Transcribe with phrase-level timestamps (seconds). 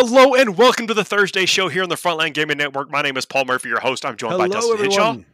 [0.00, 2.88] Hello and welcome to the Thursday show here on the Frontline Gaming Network.
[2.88, 4.06] My name is Paul Murphy, your host.
[4.06, 4.90] I'm joined Hello, by Dustin everyone.
[5.16, 5.24] Hinshaw.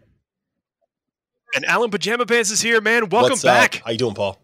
[1.54, 3.10] And Alan Pajama Pants is here, man.
[3.10, 3.76] Welcome What's back.
[3.76, 3.82] Up?
[3.84, 4.40] How you doing, Paul?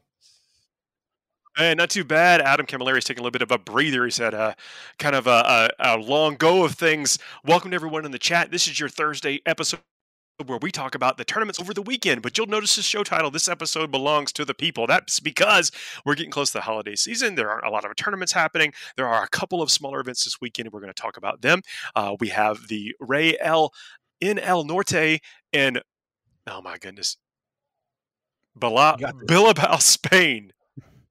[1.56, 2.42] And not too bad.
[2.42, 4.04] Adam Camilleri is taking a little bit of a breather.
[4.04, 4.54] He's had a
[4.98, 7.18] kind of a, a, a long go of things.
[7.46, 8.50] Welcome to everyone in the chat.
[8.50, 9.80] This is your Thursday episode
[10.48, 12.23] where we talk about the tournaments over the weekend.
[12.23, 14.87] But you'll notice the show title this episode belongs to the people.
[14.87, 15.70] That's because
[16.05, 17.34] we're getting close to the holiday season.
[17.34, 18.73] There aren't a lot of tournaments happening.
[18.97, 21.42] There are a couple of smaller events this weekend, and we're going to talk about
[21.42, 21.61] them.
[21.95, 23.73] Uh, we have the Ray L
[24.20, 25.20] in El Norte
[25.52, 25.80] and
[26.47, 27.16] oh my goodness,
[28.59, 29.25] Bila- You got this.
[29.27, 30.52] Bilbao, Spain.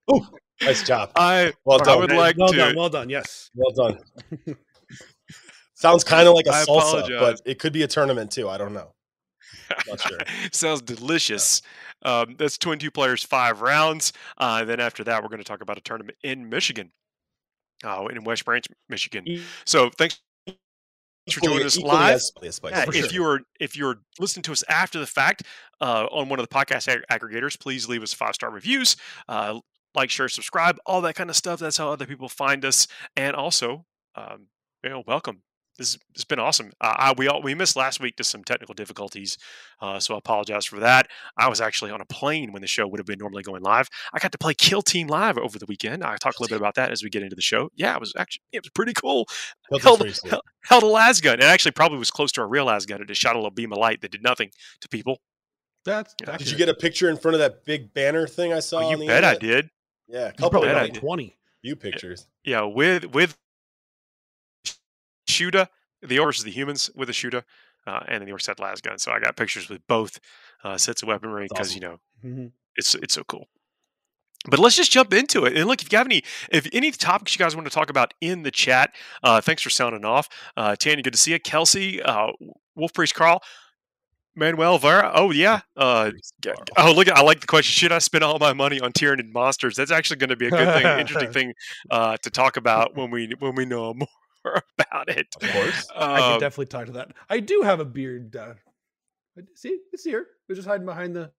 [0.08, 0.28] Oh,
[0.62, 1.12] Nice job.
[1.16, 2.00] I Well I done.
[2.00, 2.56] would like well to.
[2.58, 3.10] done, well done.
[3.10, 3.50] Yes.
[3.56, 4.00] Well done.
[5.74, 7.20] Sounds kind of like a I salsa, apologize.
[7.22, 8.50] but it could be a tournament too.
[8.50, 8.92] I don't know.
[10.08, 10.18] Sure.
[10.52, 11.62] Sounds delicious.
[12.04, 14.14] Um, that's 22 players, five rounds.
[14.38, 16.92] Uh, then after that, we're going to talk about a tournament in Michigan,
[17.84, 19.26] uh, in West Branch, Michigan.
[19.66, 20.20] So thanks
[21.32, 22.16] for joining us live.
[22.16, 23.12] as- as spicy, Yeah, if sure.
[23.14, 25.44] you're if you're listening to us after the fact
[25.82, 28.96] uh, on one of the podcast ag- aggregators, please leave us five star reviews,
[29.28, 29.60] uh,
[29.96, 31.60] like, share, subscribe, all that kind of stuff.
[31.60, 34.48] That's how other people find us, and also, um,
[34.84, 35.44] you know, welcome.
[35.80, 36.72] This has been awesome.
[36.82, 39.38] Uh, I, we all we missed last week to some technical difficulties,
[39.82, 41.08] uh, so I apologize for that.
[41.38, 43.88] I was actually on a plane when the show would have been normally going live.
[44.14, 46.04] I got to play Kill Team Live over the weekend.
[46.04, 47.72] I talk a little bit about that as we get into the show.
[47.76, 49.26] Yeah, it was actually it was pretty cool
[49.82, 51.36] held, held, held a las gun.
[51.40, 53.02] It actually probably was close to a real las gun.
[53.02, 55.20] It just shot a little beam of light that did nothing to people.
[55.86, 56.36] That's Yeah.
[56.38, 58.80] Did you get a picture in front of that big banner thing I saw?
[58.82, 59.70] Oh, on you the bet I did.
[60.10, 61.38] Yeah, a You couple probably bet got I like twenty.
[61.62, 62.28] few pictures.
[62.44, 63.38] Yeah, with with
[65.40, 65.68] shooter,
[66.02, 67.44] the orcs the humans with a shooter,
[67.88, 68.98] uh, and then the orcs had las gun.
[69.00, 70.20] So I got pictures with both
[70.64, 72.52] uh, sets of weaponry because you know Mhm.
[72.76, 73.48] it's it's so cool.
[74.50, 75.58] But let's just jump into it.
[75.58, 78.14] And look, if you have any if any topics you guys want to talk about
[78.22, 78.88] in the chat,
[79.24, 80.28] uh, thanks for sounding off.
[80.56, 81.40] Uh, Tanya, good to see you.
[81.40, 82.32] Kelsey, uh,
[82.76, 83.42] Wolf Priest Carl,
[84.36, 85.12] Manuel Vera.
[85.14, 85.60] Oh yeah.
[85.76, 86.12] Uh,
[86.78, 87.72] oh look, I like the question.
[87.74, 89.76] Should I spend all my money on Tyranid monsters?
[89.76, 91.54] That's actually going to be a good thing, interesting thing
[91.92, 94.08] uh, to talk about when we when we know more
[94.80, 95.28] about it.
[95.42, 95.88] Of course.
[95.96, 97.12] I can Um, definitely talk to that.
[97.30, 98.36] I do have a beard.
[98.36, 98.54] Uh,
[99.56, 100.28] see, it's here.
[100.48, 101.32] It's just hiding behind the.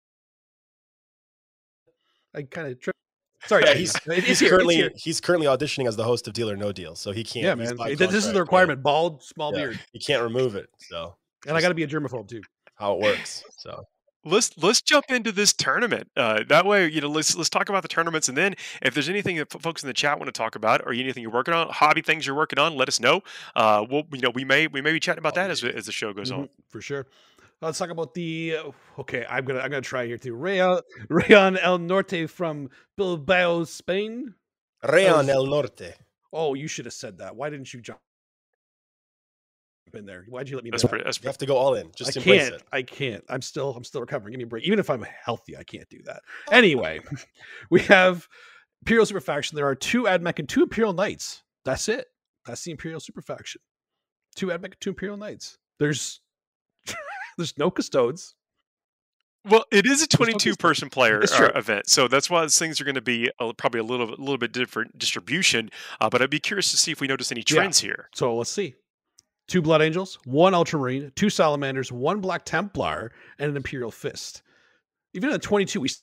[2.34, 2.96] I kind of tripped.
[3.46, 6.56] Sorry, Yeah, he's, he's here, currently he's currently auditioning as the host of Deal or
[6.56, 7.44] No Deal, so he can't.
[7.46, 7.96] Yeah, man.
[7.96, 10.68] This is the requirement: bald, small Yeah, beard, You can't remove it.
[10.78, 11.16] So
[11.46, 12.42] and I got to be a germaphobe too.
[12.74, 13.42] how it works.
[13.58, 13.82] So
[14.24, 16.10] let's let's jump into this tournament.
[16.16, 19.08] Uh, that way, you know, let's let's talk about the tournaments, and then if there's
[19.08, 21.54] anything that f- folks in the chat want to talk about, or anything you're working
[21.54, 23.22] on, hobby things you're working on, let us know.
[23.56, 25.86] Uh, we'll you know we may we may be chatting about Oh, that as as
[25.86, 26.44] the show goes on.
[26.44, 27.06] Mhm, for sure.
[27.62, 28.56] Let's talk about the.
[28.56, 30.34] Uh, okay, I'm gonna I'm gonna try here too.
[30.34, 34.34] Rayon Rayon El Norte from Bilbao, Spain.
[34.88, 35.94] Rayon El Norte.
[36.32, 37.36] Oh, you should have said that.
[37.36, 38.00] Why didn't you jump
[39.94, 40.24] in there?
[40.28, 40.70] Why'd you let me?
[40.70, 41.04] That's know pretty.
[41.04, 41.32] That's You pretty.
[41.32, 41.90] have to go all in.
[41.96, 42.54] Just I embrace can't.
[42.54, 42.62] it.
[42.72, 43.24] I can't.
[43.28, 43.70] I'm still.
[43.76, 44.32] I'm still recovering.
[44.32, 44.64] Give me a break.
[44.64, 46.22] Even if I'm healthy, I can't do that.
[46.50, 47.00] Anyway,
[47.70, 48.26] we have
[48.82, 49.56] Imperial Super Faction.
[49.56, 51.42] There are two Admech and two Imperial Knights.
[51.64, 52.06] That's it.
[52.46, 53.60] That's the Imperial Super Faction.
[54.36, 55.58] Two Admech, and two Imperial Knights.
[55.78, 56.20] There's
[57.36, 58.34] there's no custodes.
[59.48, 62.84] Well, it is a 22 person player uh, event, so that's why these things are
[62.84, 65.70] going to be a, probably a little bit- little bit different distribution.
[65.98, 67.54] Uh, but I'd be curious to see if we notice any Yeah.
[67.56, 68.10] trends here.
[68.14, 68.74] So let's see.
[69.50, 74.42] Two Blood Angels, one Ultramarine, two Salamanders, one Black Templar, and an Imperial Fist.
[75.12, 76.00] Even at 22, we still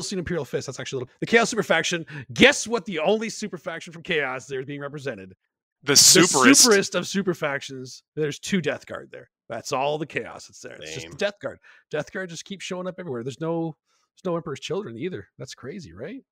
[0.00, 0.66] see an Imperial Fist.
[0.68, 1.14] That's actually a little.
[1.18, 2.06] The Chaos Super Faction.
[2.32, 2.84] Guess what?
[2.86, 5.34] The only Super Faction from Chaos there is being represented.
[5.82, 6.64] The The superest.
[6.64, 8.04] superest of Super Factions.
[8.14, 9.28] There's two Death Guard there.
[9.48, 10.76] That's all the Chaos that's there.
[10.80, 11.58] It's just the Death Guard.
[11.90, 13.24] Death Guard just keeps showing up everywhere.
[13.24, 13.76] There's no.
[14.14, 15.26] There's no Emperor's Children either.
[15.38, 16.22] That's crazy, right?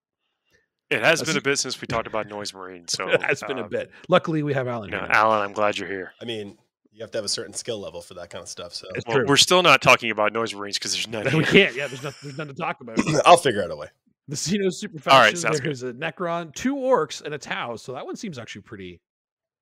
[0.90, 3.42] It has That's- been a bit since we talked about Noise Marine, so it has
[3.42, 3.90] been a um, bit.
[4.08, 5.10] Luckily, we have Alan You know, here.
[5.10, 6.12] Alan, I'm glad you're here.
[6.20, 6.56] I mean,
[6.92, 8.72] you have to have a certain skill level for that kind of stuff.
[8.72, 11.24] So Well, we're still not talking about Noise Marines because there's none.
[11.36, 11.74] we can't.
[11.74, 12.18] Yeah, there's nothing.
[12.22, 12.98] There's nothing to talk about.
[13.26, 13.88] I'll figure out a way.
[14.28, 15.36] The Xeno super All right, faction.
[15.36, 17.76] sounds there's a Necron, two orcs, and a Tau.
[17.76, 19.00] So that one seems actually pretty,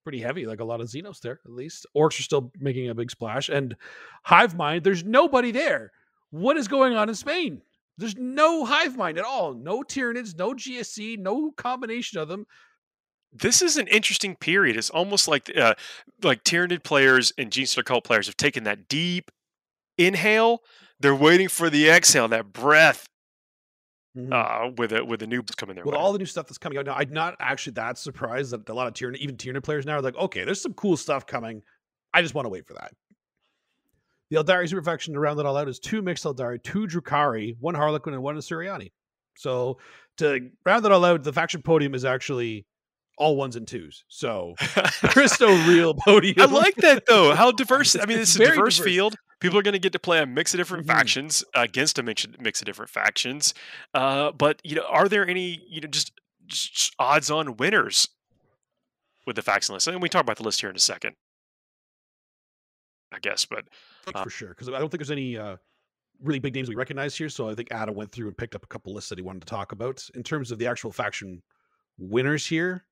[0.05, 0.47] pretty heavy.
[0.47, 1.87] Like a lot of Xenos there, at least.
[1.97, 3.49] Orcs are still making a big splash.
[3.49, 3.76] And
[4.23, 5.91] Hive Mind, there's nobody there.
[6.31, 7.61] What is going on in Spain?
[7.96, 9.55] There's no Hive Mind at all.
[9.55, 12.46] No Tyranids, no GSC, no combination of them.
[13.32, 14.76] this is an interesting period.
[14.76, 15.75] It's almost like uh,
[16.23, 19.31] like Tyranid players and Genestealer Cult players have taken that deep
[19.99, 20.61] inhale.
[21.00, 23.06] They're waiting for the exhale, that breath,
[24.31, 25.85] uh, with a with the noobs coming there.
[25.85, 26.00] with way.
[26.00, 28.75] all the new stuff that's coming out now, I'm not actually that surprised that a
[28.75, 31.62] lot of Tyranid, even Tyranid players now are like, okay, there's some cool stuff coming.
[32.12, 32.93] I just want to wait for that.
[34.35, 37.57] The Aeldari super faction to round it all out is two mixed Aeldari, two Drukhari,
[37.61, 38.91] one Harlequin, and one Suriani.
[39.37, 39.79] So
[40.19, 42.67] to round it all out, the faction podium is actually
[43.17, 44.05] all ones and twos.
[44.09, 44.55] So
[45.41, 46.41] no real podium.
[46.41, 47.33] I like that though.
[47.35, 47.95] How diverse!
[47.97, 48.81] I mean, It's it's a diverse, diverse.
[48.81, 49.15] field.
[49.39, 50.89] People are going to get to play a mix of different Mhm.
[50.89, 53.55] factions against a mix mix of different factions.
[53.93, 56.11] Uh, but you know, are there any you know just,
[56.47, 58.09] just odds-on winners
[59.29, 59.87] with the faction list?
[59.87, 61.15] And we talk about the list here in a second,
[63.14, 63.44] I guess.
[63.44, 63.64] But
[64.22, 65.56] for sure because I don't think there's any uh,
[66.22, 67.28] really big names we recognize here.
[67.28, 69.40] So I think Adam went through and picked up a couple lists that he wanted
[69.40, 71.43] to talk about in terms of the actual faction
[71.99, 72.84] winners here.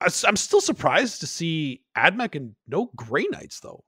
[0.00, 3.84] I, am still surprised to see Admech and no Grey Knights though.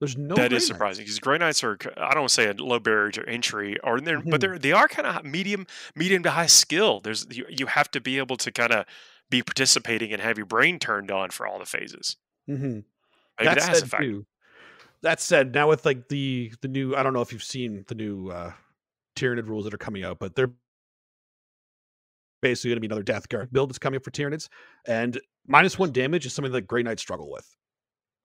[0.00, 2.52] There's no that is surprising because Grey Knights are I don't want to say a
[2.52, 4.30] low barrier to entry, or they're Mhm.
[4.30, 7.00] but they're they are kind of medium medium to high skill.
[7.00, 8.84] There's you, you have to be able to kind of
[9.30, 12.16] be participating and have your brain turned on for all the phases.
[12.48, 12.58] Mhm.
[12.60, 12.84] Maybe
[13.40, 14.06] that that has a factor.
[14.06, 14.26] too,
[15.06, 17.94] that said, now with like the the new, I don't know if you've seen the
[17.94, 18.52] new uh
[19.16, 20.50] Tyranid rules that are coming out, but they're
[22.42, 24.48] basically going to be another Death Guard build that's coming up for Tyranids,
[24.86, 27.46] and minus one damage is something that Grey Knights struggle with.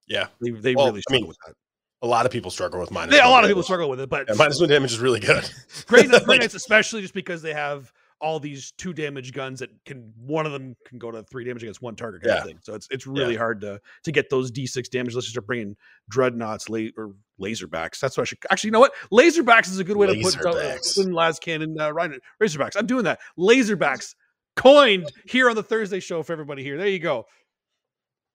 [0.07, 1.55] Yeah, They they Well, really I struggle mean, with that.
[2.01, 3.15] a lot of people struggle with minus.
[3.15, 5.19] They, a lot of people struggle with it, but Yeah, minus one damage is really
[5.19, 5.49] good.
[5.85, 10.13] Grey, Grey Knights, especially just because they have all these two damage guns that can
[10.17, 12.41] one of them can go to three damage against one target kind Yeah.
[12.41, 12.59] of thing.
[12.61, 15.15] So it's it's really hard to to get those D6 damage.
[15.15, 15.75] Let's just start bringing
[16.09, 17.99] dreadnoughts, la- or laserbacks.
[17.99, 18.67] That's what I should actually.
[18.69, 18.93] You know what?
[19.11, 21.13] Laserbacks is a good way to put uh, Laserbacks.
[21.13, 22.75] last cannon uh, Rhino- Razorbacks.
[22.77, 23.19] I'm doing that.
[23.37, 24.13] Laserbacks
[24.55, 26.77] coined here on the Thursday show for everybody here.
[26.77, 27.25] There you go.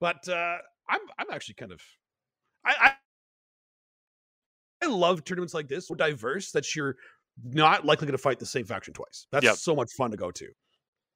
[0.00, 0.56] But uh,
[0.88, 1.80] I'm I'm actually kind of
[2.64, 2.74] I.
[2.80, 2.92] I
[4.82, 6.96] I love tournaments like this, so diverse that you're
[7.44, 9.26] not likely going to fight the same faction twice.
[9.32, 9.56] That's Yep.
[9.56, 10.46] so much fun to go to.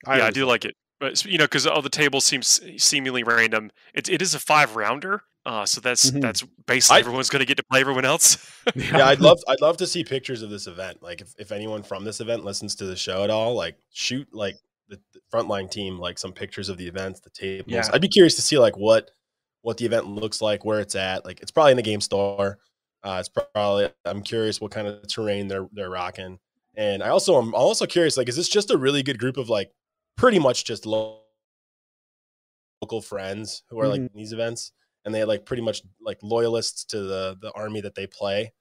[0.06, 0.74] yeah, I do like it.
[0.98, 3.70] But you know, because all the tables seems seemingly random.
[3.94, 6.20] It it is a five rounder, uh, so that's Mhm.
[6.20, 8.36] that's basically I- everyone's going to get to play everyone else.
[8.66, 8.76] it.
[8.92, 11.02] yeah, I'd love I'd love to see pictures of this event.
[11.02, 14.28] Like if, if anyone from this event listens to the show at all, like shoot
[14.34, 14.56] like
[14.88, 17.64] the, the frontline team like some pictures of the events, the tables.
[17.72, 17.88] Yeah.
[17.94, 19.10] I'd be curious to see like what
[19.62, 21.24] what the event looks like, where it's at.
[21.24, 22.58] Like it's probably in the game store.
[23.02, 26.38] Uh, it's probably I'm curious what kind of terrain they're they're rocking.
[26.76, 29.48] And I also I'm also curious like is this just a really good group of
[29.48, 29.72] like
[30.16, 31.22] pretty much just lo-
[32.82, 34.10] local friends who are like Mhm.
[34.12, 34.72] in these events
[35.04, 38.52] and they like pretty much like loyalists to the the army that they play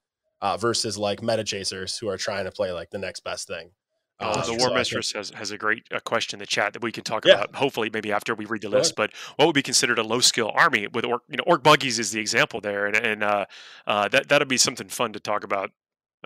[0.42, 3.72] uh, versus like meta chasers who are trying to play like the next best thing.
[4.20, 6.84] Uh, the so War Mistress has, has a great uh, question in the chat that
[6.84, 7.36] we can talk Yeah.
[7.36, 7.56] about.
[7.56, 8.96] Hopefully, maybe after we read the Go list.
[8.96, 11.24] But what would be considered a low skill army with orc?
[11.30, 13.46] You know, orc buggies is the example there, and and uh,
[13.88, 15.72] uh, that that'll be something fun to talk about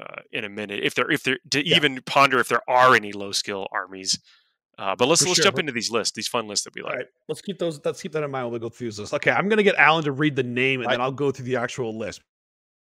[0.02, 0.80] uh, in a minute.
[0.84, 1.76] If there if there to Yeah.
[1.76, 4.20] even ponder if there are any low skill armies.
[4.80, 5.44] Uh, but let's For let's sure.
[5.44, 6.96] jump into these lists, these fun lists that we like.
[6.96, 7.80] right, let's keep those.
[7.86, 9.14] Let's keep that in mind when we go through this list.
[9.14, 11.46] Okay, I'm gonna get Alan to read the name, and I- then I'll go through
[11.46, 12.24] the actual list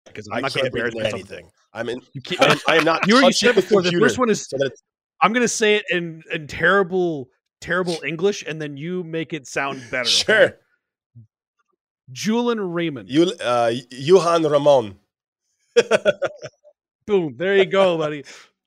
[0.06, 1.50] because I'm I not gonna can't read embarrass anything.
[1.72, 2.02] I'm in.
[2.12, 3.00] You can't, I am, I am not.
[3.08, 3.82] you already said the before.
[3.82, 4.84] The first one is so that it's-
[5.22, 7.30] I'm gonna say it in in terrible,
[7.62, 10.02] terrible English, and then you make it sound better.
[10.02, 10.10] okay?
[10.10, 10.58] Sure.
[12.12, 13.10] Julian Raymond.
[13.10, 14.98] You, uh, Johan Ramon.
[17.06, 17.36] Boom.
[17.38, 18.24] There you go, buddy.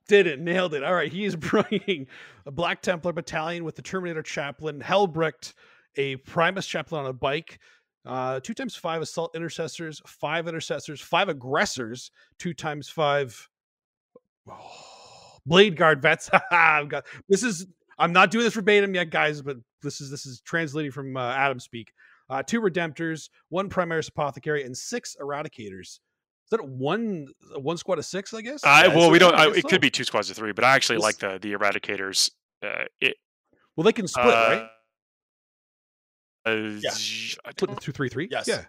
[0.08, 0.40] Did it.
[0.40, 0.82] Nailed it.
[0.82, 1.12] All right.
[1.12, 2.06] He is bringing
[2.46, 5.54] a Black Templar battalion with the Terminator Chaplain, Helbrecht,
[5.96, 7.58] a Primaris Chaplain on a bike,
[8.06, 13.48] uh, two times five assault intercessors, five intercessors, five aggressors, two times five
[15.46, 16.30] blade guard vets.
[16.50, 17.66] Got this is
[17.98, 21.32] I'm not doing this verbatim yet, guys, but this is this is translating from uh,
[21.32, 21.92] Adam speak.
[22.28, 25.80] Uh, two redemptors, one primaris apothecary, and six eradicators.
[25.82, 28.32] Is that one one squad of six?
[28.34, 28.62] I guess.
[28.64, 29.34] I, Yeah, well, we don't.
[29.34, 29.68] I it so.
[29.68, 32.30] could be two squads of three, but I actually This- like the the Eradicators.
[32.62, 33.16] Uh, it,
[33.76, 34.68] Well, they can split, right?
[36.46, 36.90] uh, Yeah.
[36.92, 38.28] z- I Split don't- two, three, three.
[38.30, 38.46] Yes.
[38.48, 38.64] Yeah,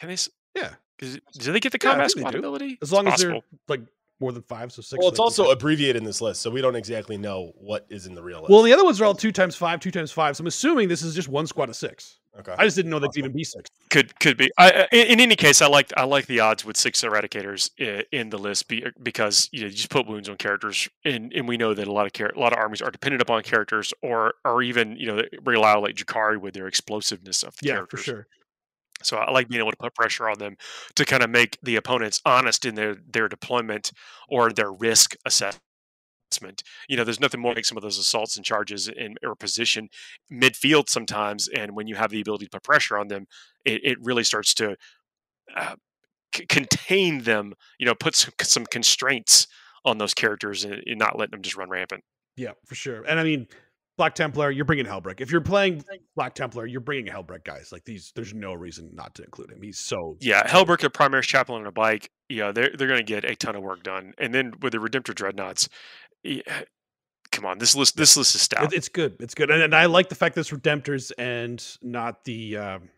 [0.00, 0.16] Can they?
[0.54, 0.74] Yeah.
[1.00, 1.16] yeah.
[1.34, 2.78] do they get the combat they squad ability?
[2.82, 3.44] As It's long as possible.
[3.68, 3.86] they're like
[4.20, 4.98] more than five, so six.
[4.98, 8.14] Well, it's also abbreviated in this list, so we don't exactly know what is in
[8.14, 8.50] the real list.
[8.50, 10.36] Well, the other ones are all two times five, two times five.
[10.36, 12.18] So I'm assuming this is just one squad of six.
[12.38, 12.54] okay.
[12.58, 13.68] I just didn't know that could even be six.
[13.90, 14.50] could could be.
[14.58, 17.70] I, I- in, in any case, I like I like the odds with six eradicators
[17.78, 21.32] in, in the list be, because you know you just put wounds on characters, and,
[21.34, 23.42] and we know that a lot of char- a lot of armies are dependent upon
[23.42, 27.66] characters, or or even you know rely on like Jakari with their explosiveness of the
[27.66, 28.00] Yeah, characters.
[28.00, 28.26] for sure.
[29.06, 30.56] So I like being able to put pressure on them
[30.94, 33.92] to kind of make the opponents honest in their their deployment
[34.28, 35.62] or their risk assessment.
[36.88, 39.88] You know, there's nothing more like some of those assaults and charges in or position
[40.30, 43.26] midfield sometimes, and when you have the ability to put pressure on them,
[43.64, 44.76] it, it really starts to
[45.56, 45.76] uh,
[46.34, 47.54] c- contain them.
[47.78, 49.46] You know, put some, some constraints
[49.84, 52.02] on those characters and, and not letting them just run rampant.
[52.36, 53.02] Yeah, for sure.
[53.04, 53.46] And I mean,
[53.96, 55.20] Black Templar, you're bringing Helbrecht.
[55.22, 55.82] If you're playing
[56.16, 57.72] Black Templar, you're bringing Helbrecht, guys.
[57.72, 59.62] Like these, there's no reason not to include him.
[59.62, 62.10] He's so Yeah, so- Helbrecht, a Primaris chaplain on a bike.
[62.28, 64.78] Yeah, they're they're going to get a ton of work done, and then with the
[64.78, 65.68] Redemptor dreadnoughts,
[66.22, 66.42] yeah,
[67.32, 68.72] come on, this list this list is stout.
[68.74, 69.16] It's good.
[69.20, 72.56] It's good, and, and I like the fact that it's Redemptors and not the.
[72.58, 72.88] Um,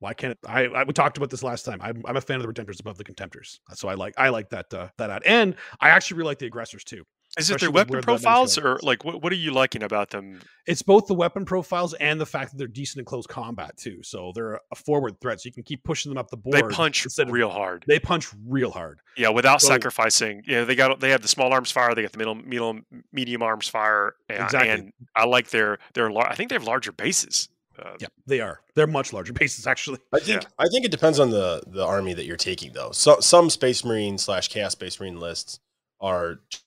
[0.00, 0.82] why can't I, I?
[0.82, 1.78] We talked about this last time.
[1.80, 4.50] I'm, I'm a fan of the Redemptors above the Contemptors, so I like I like
[4.50, 7.04] that uh, that ad, and I actually really like the aggressors too.
[7.38, 9.82] Is it their weapon where the numbers profiles, or like what what are you liking
[9.82, 10.40] about them?
[10.66, 14.02] It's both the weapon profiles and the fact that they're decent in close combat too.
[14.02, 16.54] So they're a forward threat, so you can keep pushing them up the board.
[16.56, 17.84] They punch instead of- real hard.
[17.88, 19.00] They punch real hard.
[19.16, 20.42] Yeah, without So- sacrificing.
[20.46, 21.94] Yeah, they got they have the small arms fire.
[21.94, 22.80] They got the middle middle
[23.12, 24.14] medium arms fire.
[24.28, 24.68] And, Exactly.
[24.70, 26.10] and I like their their.
[26.10, 27.48] lar- I think they have larger bases.
[27.78, 28.60] Uh, Yeah, they are.
[28.74, 30.00] They're much larger bases actually.
[30.12, 32.90] I think I think it depends on the the army that you're taking though.
[32.90, 35.58] So some Space Marine slash Chaos Space Marine lists
[35.98, 36.64] are just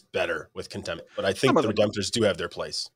[0.00, 1.68] better with contempt, but I think the.
[1.68, 2.88] Redemptors do have their place.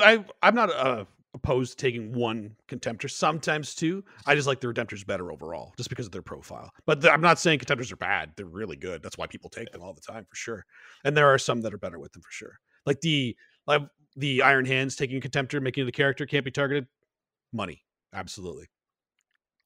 [0.00, 3.10] I I'm not uh, opposed to taking one contemptor.
[3.10, 4.04] Sometimes two.
[4.26, 6.70] I just like the redemptors better overall, just because of their profile.
[6.86, 8.32] But th- I'm not saying contemptors are bad.
[8.36, 9.02] They're really good.
[9.02, 10.64] That's why people take them all the time for sure.
[11.04, 12.58] And there are some that are better with them for sure.
[12.86, 13.82] Like the like
[14.16, 16.86] the Iron Hands taking contemptor, making the character can't be targeted.
[17.52, 18.66] Money, absolutely.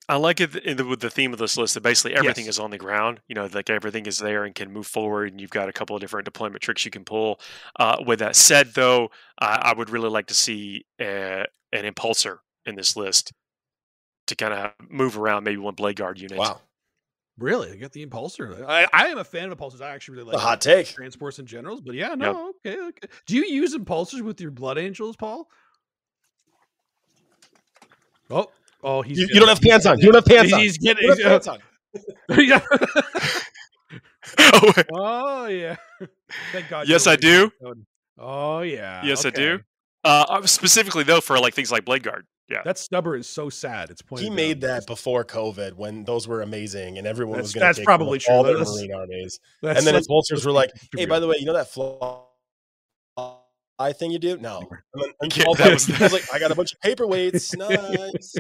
[0.09, 2.55] I like it in the, with the theme of this list that basically everything Yes.
[2.55, 3.21] is on the ground.
[3.27, 5.97] You know, like everything is there and can move forward, and you've got a couple
[5.97, 7.41] of different deployment tricks you can pull.
[7.79, 12.39] Uh, with that said, though, I I would really like to see uh, an impulsor
[12.65, 13.33] in this list
[14.29, 16.39] to kind of move around, maybe one blade guard unit.
[16.39, 16.61] Wow,
[17.39, 18.65] Really, I got the impulsor.
[18.67, 19.81] I, I am a fan of impulsors.
[19.83, 20.87] I actually really a like hot take.
[20.87, 21.81] transports in generals.
[21.81, 23.09] But yeah, no, okay, okay.
[23.27, 25.49] Do you use impulsors with your blood angels, Paul?
[28.31, 28.51] Oh,
[28.87, 29.99] oh, he's You, you don't have pants on.
[29.99, 30.61] You don't have pants on.
[30.61, 31.03] He's getting.
[31.03, 31.59] You don't have he's- pants on.
[32.47, 32.61] yeah.
[34.39, 35.77] Oh, oh yeah.
[36.53, 36.89] Thank God.
[36.89, 37.51] Yes, I do.
[38.19, 39.03] Oh yeah.
[39.05, 39.61] yes, I do.
[40.05, 42.27] Uh, specifically though, for like things like blade guard.
[42.49, 43.91] Yeah, That stubber is so sad.
[43.91, 44.23] It's pointed.
[44.23, 44.37] He down.
[44.37, 47.79] made that before COVID when those were amazing and everyone That's- was going to that's
[47.79, 48.35] take probably true.
[48.35, 49.41] all their Let's- Marine armies.
[49.65, 52.23] And then let's- were like, "Hey, by the way, you know that fly
[53.95, 54.37] thing you do?
[54.39, 56.73] No." And then and Yeah, that was, was- I was like, "I got a bunch
[56.73, 57.57] of paperweights.
[58.15, 58.35] Nice."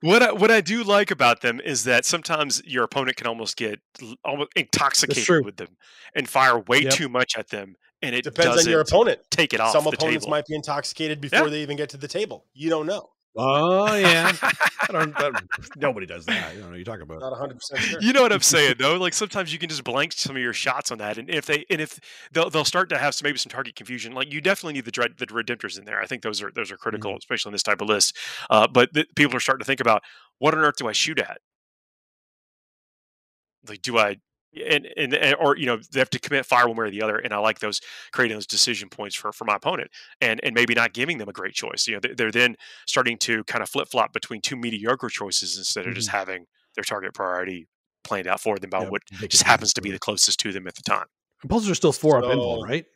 [0.00, 3.56] What I, what I do like about them is that sometimes your opponent can almost
[3.56, 3.80] get
[4.24, 5.76] almost intoxicated with them
[6.14, 6.92] and fire way Yep.
[6.92, 9.20] too much at them, and it Depends on your opponent.
[9.30, 10.30] take it off Some opponents table.
[10.30, 12.44] might be intoxicated before they even get to the table.
[12.54, 13.10] You don't know.
[13.40, 14.32] Oh yeah.
[14.42, 15.44] I don't, that,
[15.76, 16.54] nobody does that.
[16.54, 17.20] You know what you're talking about.
[17.20, 18.00] Not 100 percent sure.
[18.02, 18.96] you know what I'm saying, though.
[18.96, 21.64] Like sometimes you can just blank some of your shots on that, and if they
[21.70, 22.00] and if
[22.32, 24.12] they'll they'll start to have some, maybe some target confusion.
[24.12, 26.00] Like you definitely need the dread, the redemptors in there.
[26.00, 28.16] I think those are those are critical, especially in this type of list.
[28.50, 30.02] Uh, but th- people are starting to think about
[30.38, 31.38] what on earth do I shoot at?
[33.68, 34.16] Like, do I
[34.68, 37.02] and, and and- or you know they have to commit fire one way or the
[37.02, 37.80] other, and I like those
[38.12, 39.90] creating those decision points for for my opponent,
[40.20, 41.86] and and maybe not giving them a great choice.
[41.86, 45.58] You know, they're, they're then starting to kind of flip flop between two mediocre choices
[45.58, 46.18] instead of just mm-hmm.
[46.18, 47.68] having their target priority
[48.04, 50.66] planned out for them by Yeah, what just happens to be the closest to them
[50.66, 51.06] at the time.
[51.46, 52.86] Impulsors are still four up So- invul, right?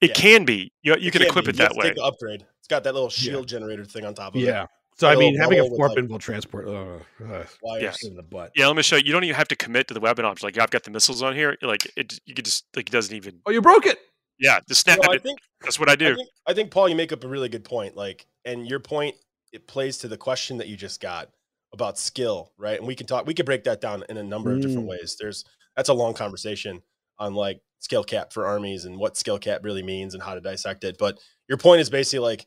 [0.00, 0.14] It Yeah.
[0.14, 0.72] can be.
[0.82, 1.50] You, know, you can equip be.
[1.50, 1.94] it that way.
[2.02, 2.44] Upgrade.
[2.58, 4.44] It's got that little shield generator thing on top of it.
[4.44, 4.66] Yeah.
[4.96, 8.02] So I mean, having a bubble with, four up like- invul transport, uh, uh, Wires.
[8.04, 8.52] in the butt.
[8.54, 9.04] Yeah, let me show you.
[9.06, 10.46] You don't even have to commit to the weapon option.
[10.46, 11.56] Like I've got the missiles on here.
[11.62, 13.40] Like it, you could just like it doesn't even.
[13.46, 13.98] Oh, you broke it.
[14.38, 15.22] Yeah, just snap No, I it.
[15.22, 16.16] think That's what I I do.
[16.16, 17.94] think, I think Paul, you make up a really good point.
[17.96, 19.16] Like, and your point
[19.52, 21.28] it plays to the question that you just got
[21.72, 22.78] about skill, right?
[22.78, 23.26] And we can talk.
[23.26, 24.90] We could break that down in a number of different Mm.
[24.90, 25.16] ways.
[25.18, 25.44] There's
[25.76, 26.82] that's a long conversation
[27.18, 30.40] on like skill cap for armies and what skill cap really means and how to
[30.40, 30.96] dissect it.
[30.98, 31.18] But
[31.48, 32.46] your point is basically like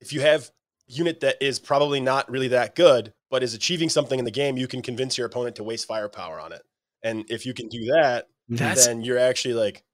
[0.00, 0.50] if you have
[0.86, 4.56] unit that is probably not really that good, but is achieving something in the game,
[4.56, 6.62] you can convince your opponent to waste firepower on it.
[7.02, 9.84] And if you can do that, That's then you're actually like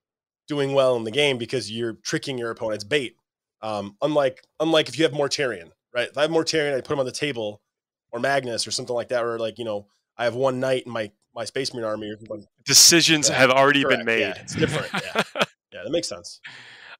[0.48, 3.16] doing well in the game because you're tricking your opponent's bait.
[3.62, 6.08] Um, unlike unlike if you have Mortarion, right?
[6.08, 7.60] If I have Mortarion, I put him on the table,
[8.12, 9.86] or Magnus, or something like that, or like you know,
[10.16, 12.12] I have one knight in my my Space Marine army.
[12.64, 14.36] Decisions Yeah, have already correct, been yeah, made.
[14.40, 15.22] it's different, yeah.
[15.72, 16.40] Yeah, that makes sense.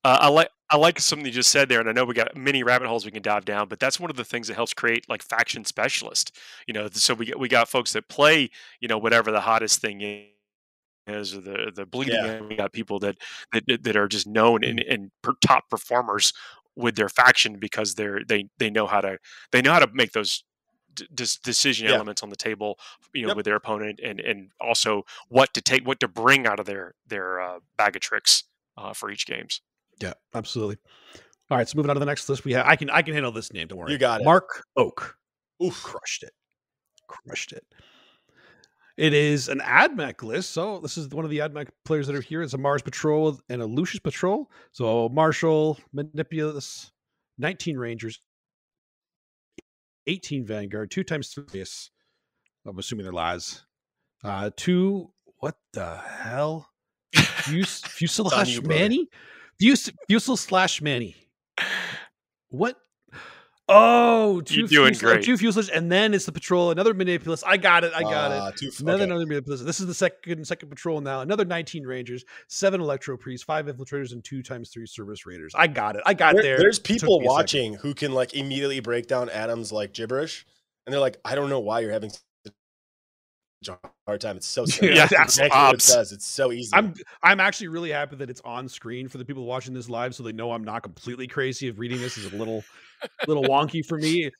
[0.05, 2.37] Uh, I like I like something you just said there, and I know we got
[2.37, 4.75] many rabbit holes we can dive down, but that's one of the things that helps
[4.75, 6.37] create like faction specialist.
[6.67, 8.50] You know, so we we got folks that play,
[8.81, 10.00] you know, whatever the hottest thing
[11.07, 12.15] is, or the the bleeding.
[12.15, 12.41] Yeah.
[12.41, 13.17] We got people that
[13.53, 16.33] that that are just known and, and per, top performers
[16.76, 19.19] with their faction because they're they they know how to
[19.53, 20.45] they know how to make those
[20.95, 21.07] d-
[21.45, 21.95] decision Yeah.
[21.95, 22.79] elements on the table,
[23.15, 23.37] you know, Yep.
[23.37, 26.95] with their opponent, and and also what to take, what to bring out of their
[27.07, 28.45] their uh, bag of tricks
[28.79, 29.62] uh, for each games.
[30.00, 30.76] Yeah, absolutely.
[31.50, 32.67] All right, so moving on to the next list, we have.
[32.67, 33.69] I can I can handle this name.
[33.69, 33.93] Don't worry.
[33.93, 34.25] You got it.
[34.25, 35.17] Mark Oak.
[35.62, 35.83] Oof.
[35.83, 36.33] crushed it.
[37.09, 37.65] Crushed it.
[38.97, 40.50] It is an AdMech list.
[40.50, 42.43] So this is one of the AdMech players that are here.
[42.43, 44.50] It's a Mars Patrol and a Lucius Patrol.
[44.73, 46.91] So Marshall, Manipulus,
[47.38, 48.21] 19 Rangers,
[50.07, 51.65] 18 Vanguard, two times three.
[52.67, 53.65] I'm assuming they're lies.
[54.25, 55.11] Uh, two.
[55.38, 56.69] What the hell?
[57.15, 58.81] Fus- Fuselage you, brother.
[59.61, 59.71] Manny?
[59.75, 61.17] Fus- Fusel slash Manny.
[62.49, 62.77] What?
[63.69, 65.25] Oh, two You're doing fuselage, great.
[65.25, 66.71] two fuselage, and then it's the patrol.
[66.71, 67.43] Another manipulus.
[67.45, 67.93] I got it.
[67.97, 68.39] I got it.
[68.39, 69.05] Ah, Two, Another, okay.
[69.11, 69.61] another manipulus.
[69.63, 71.21] This is the second second patrol now.
[71.21, 75.53] Another 19 rangers, seven electro priests, five infiltrators, and two times three Serberys Raiders.
[75.57, 76.03] I got it.
[76.07, 76.59] I got There- there.
[76.59, 77.35] There's people me a second.
[77.35, 80.47] watching who can like immediately break down Adams like gibberish,
[80.87, 82.21] and they're like, I don't know why you're having such
[83.68, 84.37] a hard time.
[84.37, 84.88] It's so simple.
[84.88, 86.12] Yeah, That's that's exactly what it does.
[86.12, 86.70] It's so easy.
[86.75, 90.14] I'm I'm actually really happy that it's on screen for the people watching this live,
[90.14, 91.68] so they know I'm not completely crazy.
[91.68, 92.64] If reading this is a little
[93.26, 94.30] little wonky for me.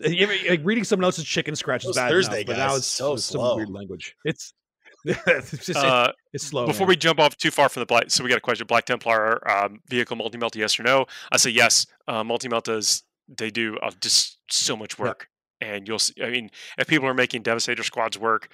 [0.00, 3.14] Like reading someone else's chicken scratch is bad Thursday enough, but now guys, it's so
[3.14, 4.16] it's some weird language.
[4.24, 4.52] It's
[5.04, 6.66] it's just it's, Uh, it's slow.
[6.66, 6.88] Before man.
[6.88, 9.48] we jump off too far from the black, so we got a question: Black Templar
[9.48, 11.06] um, vehicle multi melta, yes or no?
[11.30, 11.86] I say yes.
[12.08, 15.28] Uh, multi meltas they do uh, just so much work,
[15.64, 15.98] and you'll.
[15.98, 18.48] See, I mean, if people are making Devastator squads work,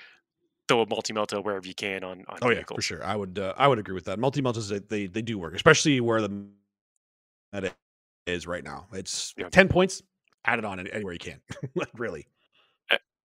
[0.69, 3.05] throw a multi melta wherever you can on on Oh yeah, for sure.
[3.05, 4.19] I would uh, I would agree with that.
[4.19, 6.31] Multi meltas they, they do work, especially where the
[7.53, 7.75] meta
[8.27, 8.87] is right now.
[8.93, 9.49] It's Yeah.
[9.51, 10.03] ten points.
[10.45, 11.41] Add it on anywhere you can.
[11.75, 12.27] like really.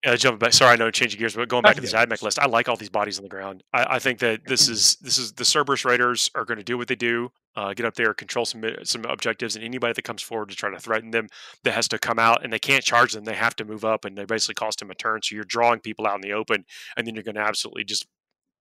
[0.06, 2.06] Uh, jumping back, sorry, I know changing gears, but going back to That's this.
[2.06, 3.64] AdMech list, I like all these bodies on the ground.
[3.74, 6.78] I, I think that this is this is the Serberys Raiders are going to do
[6.78, 10.22] what they do, uh, get up there, control some some objectives, and anybody that comes
[10.22, 11.28] forward to try to threaten them,
[11.64, 13.24] that has to come out, and they can't charge them.
[13.24, 15.22] They have to move up, and they basically cost them a turn.
[15.24, 18.06] So you're drawing people out in the open, and then you're going to absolutely just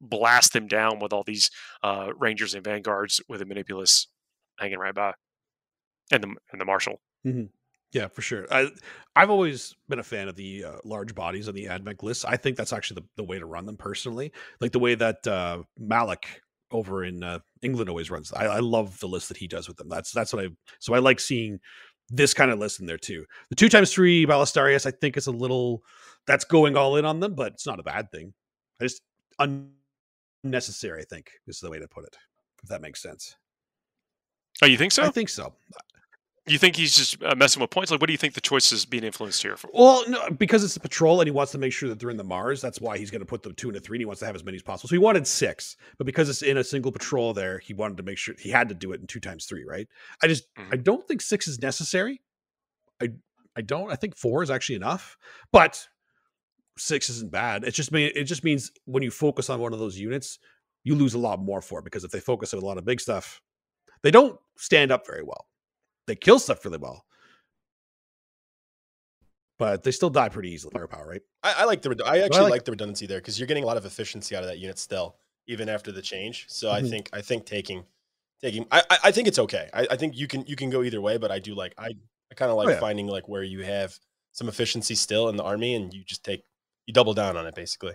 [0.01, 1.51] blast them down with all these
[1.83, 4.07] uh, Rangers and Vanguards with a Manipulus
[4.59, 5.13] hanging right by,
[6.11, 7.01] and the and the Marshal.
[7.95, 8.47] Yeah, for sure.
[8.51, 8.71] I
[9.15, 12.25] I've always been a fan of the uh, large bodies on the AdMech list.
[12.27, 14.33] I think that's actually the, the way to run them personally.
[14.61, 18.33] Like the way that uh, Malik over in uh, England always runs.
[18.33, 19.89] I, I love the list that he does with them.
[19.89, 20.49] That's that's what I.
[20.81, 21.61] So I like seeing
[22.11, 23.25] this kind of list in there too.
[23.51, 25.83] The two times three Ballistarii, I think is a little
[26.27, 28.35] that's going all in on them, but it's not a bad thing.
[28.81, 29.03] I just
[30.43, 31.03] unnecessary.
[31.03, 32.17] I think is the way to put it.
[32.65, 33.37] If that makes sense.
[34.63, 35.05] Oh, you think so?
[35.05, 35.55] I think so.
[36.47, 37.91] You think he's just uh, messing with points?
[37.91, 39.57] Like, what do you think the choice is being influenced here?
[39.57, 39.71] For?
[39.73, 42.19] Well, no, because it's a patrol and he wants to make sure that they're in
[42.19, 42.61] the Mars.
[42.61, 43.97] That's why he's going to put the two and a three.
[43.97, 44.89] And he wants to have as many as possible.
[44.89, 48.03] So he wanted six, but because it's in a single patrol there, he wanted to
[48.03, 49.65] make sure he had to do it in two times three.
[49.65, 49.89] Right?
[50.23, 52.21] I just I don't think six is necessary.
[53.01, 53.09] I
[53.57, 53.91] I don't.
[53.91, 55.17] I think four is actually enough,
[55.51, 55.89] but
[56.77, 57.65] six isn't bad.
[57.65, 60.39] It just mean it just means when you focus on one of those units,
[60.83, 62.85] you lose a lot more for it because if they focus on a lot of
[62.85, 63.41] big stuff,
[64.03, 65.47] they don't stand up very well.
[66.07, 67.05] They kill stuff really well,
[69.59, 70.73] but they still die pretty easily.
[70.73, 71.23] Firepower, right?
[71.43, 71.97] I, I like the.
[72.05, 74.43] I actually like- like, the redundancy there because you're getting a lot of efficiency out
[74.43, 76.47] of that unit still, even after the change.
[76.49, 76.91] So I Mhm.
[76.91, 77.85] think I think taking
[78.43, 79.71] taking I, I- I think it's okay.
[79.73, 81.91] I, I think you can you can go either way, but I do like I
[82.31, 82.81] I kind of like Oh, yeah.
[82.81, 83.99] finding like where you have
[84.33, 86.43] some efficiency still in the army and you just take
[86.87, 87.95] you double down on it basically.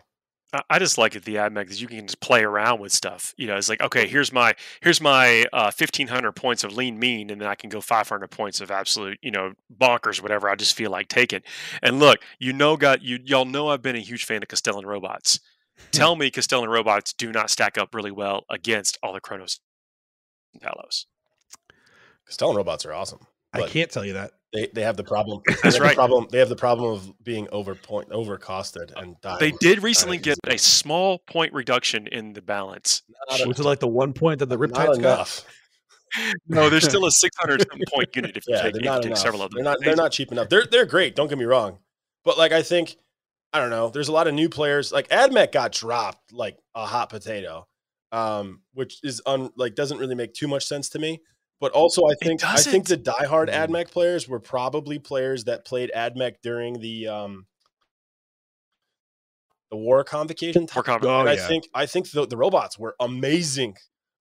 [0.52, 3.34] I- I just like it the AdMech because you can just play around with stuff.
[3.38, 6.98] You know, it's like okay, here's my here's my uh, fifteen hundred points of lean
[7.00, 10.50] mean, and then I can go five hundred points of absolute you know bonkers, whatever
[10.50, 11.42] I just feel like taking.
[11.84, 14.86] And look, you know, got you y'all know I've been a huge fan of Kastelan
[14.86, 15.40] robots.
[15.92, 19.60] Tell me, Kastelan robots do not stack up really well against all the Cronos
[20.54, 21.06] and Talos.
[22.30, 23.20] Kastelan robots are awesome.
[23.54, 24.32] I can't tell you that.
[24.52, 25.42] They, they have the problem.
[25.48, 25.90] That's they have right.
[25.92, 26.28] The problem.
[26.32, 29.38] They have the problem of being over point over costed and dying.
[29.40, 30.56] They did recently get easily.
[30.56, 33.04] a small point reduction in the balance.
[33.30, 34.98] Not, Was it like the one point that the not Riptides got?
[34.98, 35.46] enough.
[36.48, 38.98] No, there's still a 600 point unit if you Yeah, take, they're if you not
[39.04, 39.20] take enough.
[39.20, 39.58] several of them.
[39.58, 39.78] They're not.
[39.80, 40.50] They're not cheap enough.
[40.50, 41.16] They're they're great.
[41.16, 41.78] Don't get me wrong,
[42.26, 42.98] but like I think,
[43.54, 43.90] I don't know.
[43.90, 44.92] There's a lot of new players.
[44.92, 47.68] Like AdMech got dropped like a hot potato,
[48.12, 51.22] um, which is un like doesn't really make too much sense to me.
[51.62, 53.67] But also, I think I think the diehard Mm.
[53.67, 57.45] Admech players were probably players that played Admech during the um
[59.72, 60.76] the war convocation time.
[60.78, 61.48] More com- Oh, and I yeah.
[61.48, 63.76] think I think the, the robots were amazing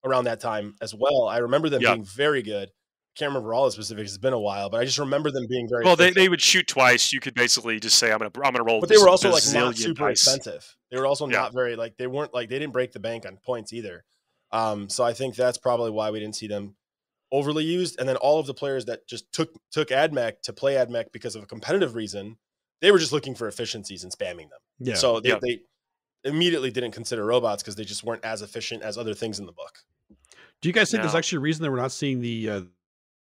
[0.05, 1.27] around that time as well.
[1.27, 1.93] I remember them Yeah.
[1.93, 2.69] being very good.
[3.17, 4.11] Can't remember all the specifics.
[4.11, 5.83] It's been a while, but I just remember them being very.
[5.83, 6.15] well, they, efficient.
[6.23, 7.11] they would shoot twice.
[7.11, 9.43] You could basically just say, "I'm gonna I'm gonna roll." but they were also like
[9.53, 10.75] not super dice." expensive.
[10.91, 11.37] They were also Yeah.
[11.37, 14.05] not very like they weren't like they didn't break the bank on points either.
[14.51, 16.75] Um, so I think that's probably why we didn't see them
[17.31, 17.99] overly used.
[17.99, 21.35] And then all of the players that just took took AdMech to play AdMech because
[21.35, 22.37] of a competitive reason,
[22.81, 24.59] they were just looking for efficiencies and spamming them.
[24.79, 24.95] Yeah.
[24.95, 25.39] So they, Yeah.
[25.41, 25.59] they
[26.23, 29.51] immediately didn't consider robots because they just weren't as efficient as other things in the
[29.51, 29.79] book.
[30.61, 32.61] Do you guys think there's actually a reason that we're not seeing the uh,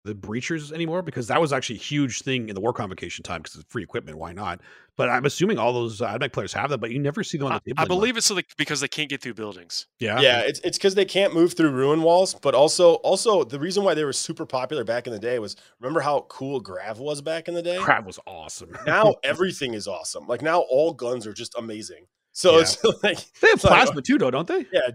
[0.09, 1.03] the breachers anymore?
[1.03, 3.83] Because that was actually a huge thing in the war convocation time because it's free
[3.83, 4.19] equipment.
[4.19, 4.61] Why not?
[4.97, 7.47] But I'm assuming all those uh, AdMech players have them, but you never see them
[7.47, 7.75] on I, the table.
[7.79, 7.99] I anymore.
[8.01, 9.87] believe it's so they, because they can't get through buildings.
[10.01, 10.21] Yeah.
[10.21, 13.85] Yeah, it's it's because they can't move through ruin walls, but also also the reason
[13.85, 17.21] why they were super popular back in the day was remember how cool Grav was
[17.23, 17.79] back in the day.
[17.79, 18.71] Grav was awesome.
[18.87, 20.27] Now everything is awesome.
[20.27, 22.07] Like now all guns are just amazing.
[22.33, 22.61] So Yeah.
[22.63, 24.67] it's like They have Sorry, plasma too, though, don't they?
[24.73, 24.91] yeah,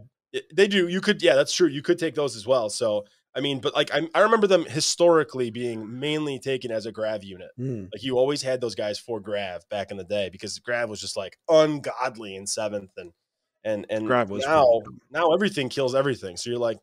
[0.53, 0.87] they do.
[0.87, 1.67] You could, yeah, that's true.
[1.67, 2.69] You could take those as well.
[2.69, 6.91] So I mean, but like I, I remember them historically being mainly taken as a
[6.91, 7.49] grav unit.
[7.59, 7.89] Mm.
[7.91, 11.01] Like you always had those guys for grav back in the day because grav was
[11.01, 13.11] just like ungodly in seventh and
[13.63, 16.37] and and Grav was now now everything kills everything.
[16.37, 16.77] So you're like,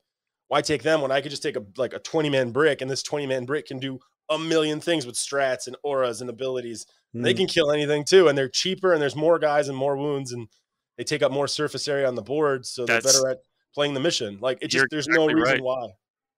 [0.49, 2.91] why take them when I could just take a like a 20 man brick and
[2.91, 6.87] this 20 man brick can do a million things with strats and auras and abilities.
[7.13, 7.39] And They Mm.
[7.39, 10.49] can kill anything too, and they're cheaper and there's more guys and more wounds and
[10.97, 13.39] they take up more surface area on the board, so they're better at
[13.75, 14.39] playing the mission.
[14.41, 15.63] Like it just there's no reason right.
[15.63, 15.89] why.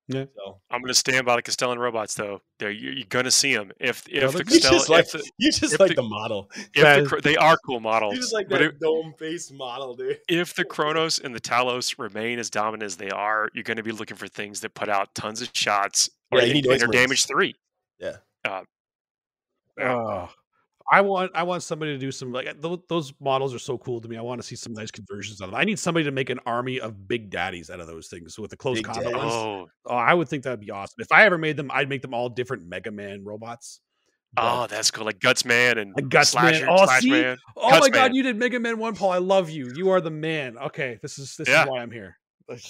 [0.09, 0.25] Yeah.
[0.37, 2.43] So I'm going to stand by the Kastelan robots, though.
[2.59, 3.71] They're, you're, you're going to see them.
[3.81, 4.55] If if they're the good.
[4.55, 6.51] You Kastelan, just like if the, you just if like the- the model.
[6.75, 8.15] if the, they are cool models.
[8.15, 10.19] You just like that dome face model, dude.
[10.29, 13.83] if the Cronos and the Talos remain as dominant as they are, you're going to
[13.83, 16.67] be looking for things that put out tons of shots or Yeah, you and- need
[16.67, 17.55] and Ice are damage three.
[17.99, 18.17] Yeah.
[18.45, 18.63] Uh,
[19.79, 19.93] yeah.
[19.95, 20.31] Oh,
[20.93, 23.79] I want I want somebody to do some like eh, those, those models are so
[23.79, 24.19] cool to me.
[24.19, 25.59] I want to see some nice conversions of them.
[25.59, 28.51] I need somebody to make an army of big daddies out of those things with
[28.51, 29.33] the close Big combat ones.
[29.33, 30.97] oh, Oh, I would think that'd be awesome.
[30.99, 33.81] If I ever made them, I'd make them all different Mega Man robots.
[34.37, 35.07] oh, that's cool.
[35.07, 36.65] Like Guts Man and Like Guts Man.
[36.69, 37.11] Oh, Slash see?
[37.11, 37.39] Man.
[37.57, 39.13] oh Guts my god, you did Mega Man One, Paul.
[39.13, 39.73] I love you.
[39.75, 40.59] You are the man.
[40.59, 41.65] Okay, this is this Yeah.
[41.65, 42.19] is why I'm here.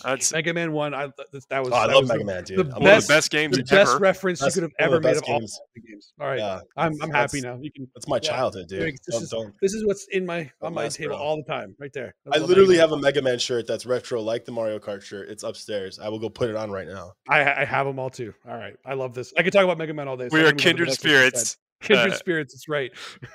[0.04, 0.94] That's Mega Man One.
[0.94, 1.72] I th- that was.
[1.72, 2.58] Oh, I that love was Mega the, Man, dude.
[2.58, 3.98] the I love one of best- the best games the best ever.
[3.98, 5.60] reference That's you could have ever made best of all games.
[5.74, 6.12] the games.
[6.20, 7.58] All right, Yeah, I'm I'm happy now.
[7.60, 7.88] You can.
[7.94, 8.20] That's my Yeah.
[8.20, 8.80] childhood, dude.
[8.80, 11.18] This Don't, is don't- this is what's in my on my table bro.
[11.24, 12.14] all the time, right there.
[12.32, 15.02] I love literally Mega have a Mega Man shirt that's retro, like the Mario Kart
[15.02, 15.28] shirt.
[15.28, 15.98] It's upstairs.
[15.98, 17.12] I will go put it on right now.
[17.28, 18.34] I, I have them all too.
[18.48, 19.32] All right, I love this.
[19.38, 20.28] I could talk about Mega Man all day.
[20.28, 21.36] so We I'm are gonna move on to the kindred next one instead.
[21.38, 21.56] spirits.
[21.80, 22.54] Kindred Uh, spirits.
[22.54, 22.92] It's right.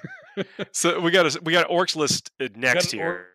[0.71, 3.25] So we got a we got orcs list uh, next an here.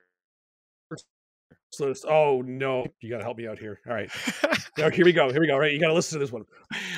[2.06, 3.80] Oh no, you got to help me out here.
[3.88, 4.10] All right,
[4.78, 5.30] now, here we go.
[5.30, 5.54] Here we go.
[5.54, 6.44] All right, you got to listen to this one.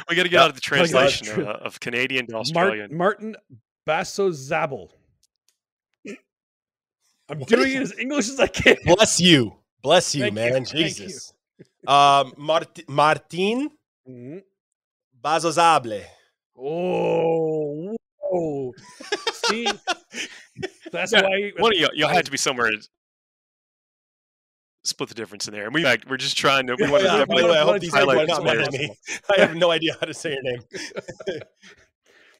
[0.08, 1.46] we got to get out of the translation True.
[1.46, 2.96] uh, of Canadian to Australian.
[2.96, 3.36] Martin
[3.86, 4.88] Bassozabal.
[7.28, 8.76] I'm What doing it as English as I can.
[8.84, 9.56] Bless you.
[9.82, 10.56] Bless you, Thank man.
[10.62, 10.64] you.
[10.66, 11.32] Jesus.
[11.86, 13.70] Um, Mart- Martin
[14.08, 14.42] Mhm.
[15.22, 16.02] Bazozable.
[16.56, 18.72] Oh, whoa.
[19.46, 19.66] see,
[20.92, 21.52] that's Yeah, why.
[21.58, 22.70] One of you, you had to be somewhere.
[24.84, 26.76] To Split the difference in there, and we like, we're just trying to.
[26.78, 28.94] We want yeah, to by the way, I hope these highlight not mad at me.
[29.34, 30.60] I have no idea how to say your name.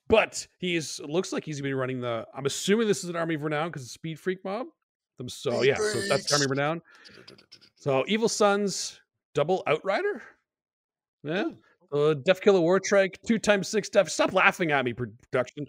[0.08, 2.26] But he's looks like he's gonna be running the.
[2.34, 4.66] I'm assuming this is an army of renown because it's Speed Freak mob.
[5.18, 6.82] Um, So Speed yeah, so that's army of renown.
[7.76, 9.00] So Evil Sunz,
[9.34, 10.22] double Outrider.
[11.22, 11.50] Yeah.
[11.92, 14.10] Uh, Deffkilla Wartrike, two times six Def.
[14.10, 15.66] Stop laughing at me, production.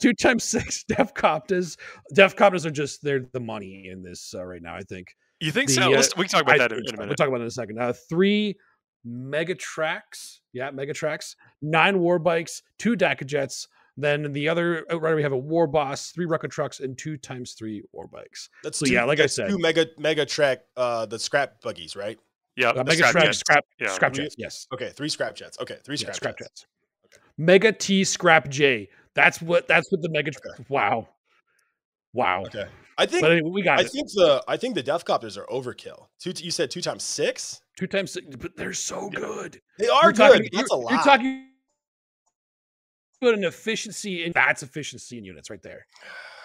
[0.00, 1.76] Two times six Deffkoptas.
[2.12, 4.74] Def Coptas are just they're the money in this uh, right now.
[4.74, 5.14] I think.
[5.40, 5.94] You think The, so?
[5.94, 7.06] uh, we can talk about I that in, in a so.
[7.06, 7.78] We'll talk about it in a second.
[7.80, 8.56] Uh, three
[9.04, 10.40] mega tracks.
[10.52, 11.36] Yeah, mega tracks.
[11.62, 13.66] Nine war bikes, two Dakkajets.
[13.98, 17.82] Then the other outrider, we have a war boss, three Rukkatrukks, and two times three
[17.92, 18.50] war bikes.
[18.62, 19.48] That's So, two, yeah, like I said.
[19.48, 22.18] two mega mega track uh the scrap buggies, right?
[22.56, 23.38] Yeah, Uh, the mega scrap track, jets.
[23.38, 23.88] scrap, Yeah.
[23.88, 24.34] scrap jets.
[24.38, 25.58] Yes, Okay, three scrap jets.
[25.60, 26.66] Okay, three Yeah, scrap, scrap jets.
[27.12, 27.20] jets.
[27.38, 28.88] Mega T Scrap J.
[29.14, 29.66] That's what.
[29.68, 30.30] That's what the mega.
[30.30, 30.64] Okay.
[30.68, 31.08] Wow,
[32.16, 32.42] wow.
[32.46, 32.66] Okay.
[32.98, 33.90] I think But anyway, we got I it.
[33.90, 36.06] think the I think the Death Copters are overkill.
[36.18, 37.60] Two you said two times six?
[37.78, 39.20] Two times six, but they're so Yeah.
[39.20, 39.60] good.
[39.78, 40.16] They are You're good.
[40.32, 40.90] talking- That's a lot.
[40.92, 41.48] You're talking
[43.20, 45.86] about an efficiency, and that's efficiency in units right there.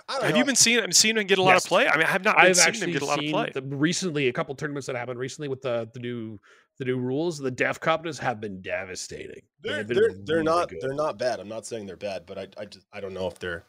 [0.10, 0.38] Have know.
[0.38, 1.64] you been seeing I'm seeing him get a lot Yes.
[1.66, 1.88] of play?
[1.88, 3.52] I mean, I have not I've seeing him actually get a lot of seen play.
[3.54, 6.38] the, recently a couple tournaments that happened recently with the the new
[6.80, 7.38] the new rules.
[7.38, 9.44] The Deffkoptas have been devastating.
[9.62, 10.80] They They're have been they're, they're really not good.
[10.82, 11.40] they're not bad.
[11.40, 13.64] I'm not saying they're bad, but I I just I don't know if they're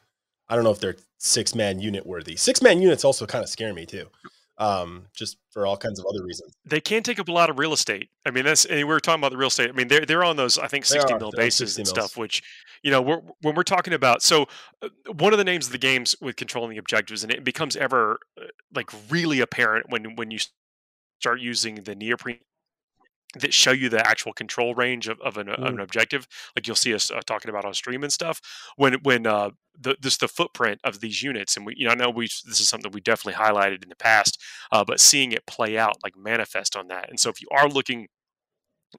[0.53, 2.37] I don't know if they're six man unit worthy.
[2.37, 4.07] Six man units also kind of scare me too.
[4.59, 6.55] Um, just for all kinds of other reasons.
[6.67, 8.11] they can take up a lot of real estate.
[8.27, 9.71] I mean, that's and we were talking about the real estate.
[9.71, 11.19] I mean, they're they're on those I think sixty are.
[11.19, 12.19] mil bases 60 and stuff.
[12.19, 12.43] Which
[12.83, 14.47] you know, we're, when we're talking about so
[14.83, 17.75] uh, one of the names of the games with controlling the objectives, and it becomes
[17.75, 20.39] ever uh, like really apparent when when you
[21.19, 22.41] start using the neoprene
[23.35, 26.77] that show you the actual control range of, of, an, of an objective like you'll
[26.77, 28.41] see us uh, talking about on stream and stuff
[28.77, 31.95] when when uh the this the footprint of these units and we you know I
[31.95, 34.39] know we this is something we definitely highlighted in the past
[34.71, 37.69] uh, but seeing it play out like manifest on that and so if you are
[37.69, 38.09] looking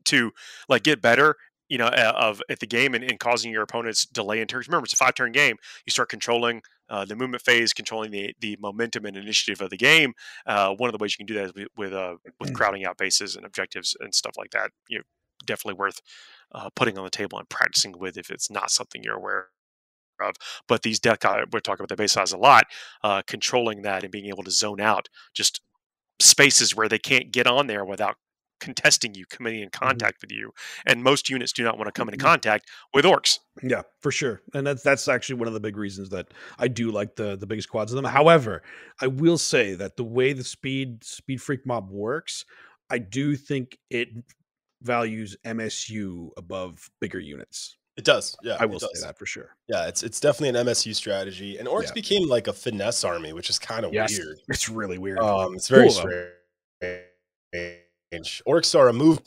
[0.05, 0.31] to
[0.67, 1.35] like get better
[1.69, 4.67] you know uh, of at the game and, and causing your opponents delay in turns
[4.67, 8.33] remember it's a five turn game you start controlling uh, the movement phase controlling the
[8.39, 10.13] the momentum and initiative of the game
[10.45, 12.85] uh, one of the ways you can do that is with with, uh, with crowding
[12.85, 15.03] out bases and objectives and stuff like that you know
[15.45, 16.01] definitely worth
[16.53, 19.49] uh, putting on the table and practicing with if it's not something you're aware
[20.21, 20.35] of.
[20.67, 22.65] But these deck co- we're talking about the base size a lot
[23.03, 25.61] uh, controlling that and being able to zone out just
[26.19, 28.15] spaces where they can't get on there without
[28.63, 29.85] contesting you, coming in Mm-hmm.
[29.85, 30.51] contact with you,
[30.85, 33.39] and most units do not want to come into contact with orcs.
[33.61, 34.41] Yeah, for sure.
[34.53, 36.27] And that's that's actually one of the big reasons that
[36.59, 38.05] I do like the the biggest quads of them.
[38.05, 38.63] However,
[39.01, 42.45] I will say that the way the speed speed freak mob works,
[42.89, 44.09] I do think it
[44.81, 47.77] values MSU above bigger units.
[47.95, 48.35] It does.
[48.43, 49.55] Yeah, I will say that for sure.
[49.67, 51.93] Yeah, it's it's definitely an MSU strategy, and orcs Yeah.
[51.93, 54.17] became like a finesse army, which is kind of Yes.
[54.17, 54.39] weird.
[54.49, 55.19] It's really weird.
[55.19, 56.09] Um, it's very Cool,
[56.81, 57.73] though.
[58.21, 58.41] Strange.
[58.47, 59.19] Orcs are a move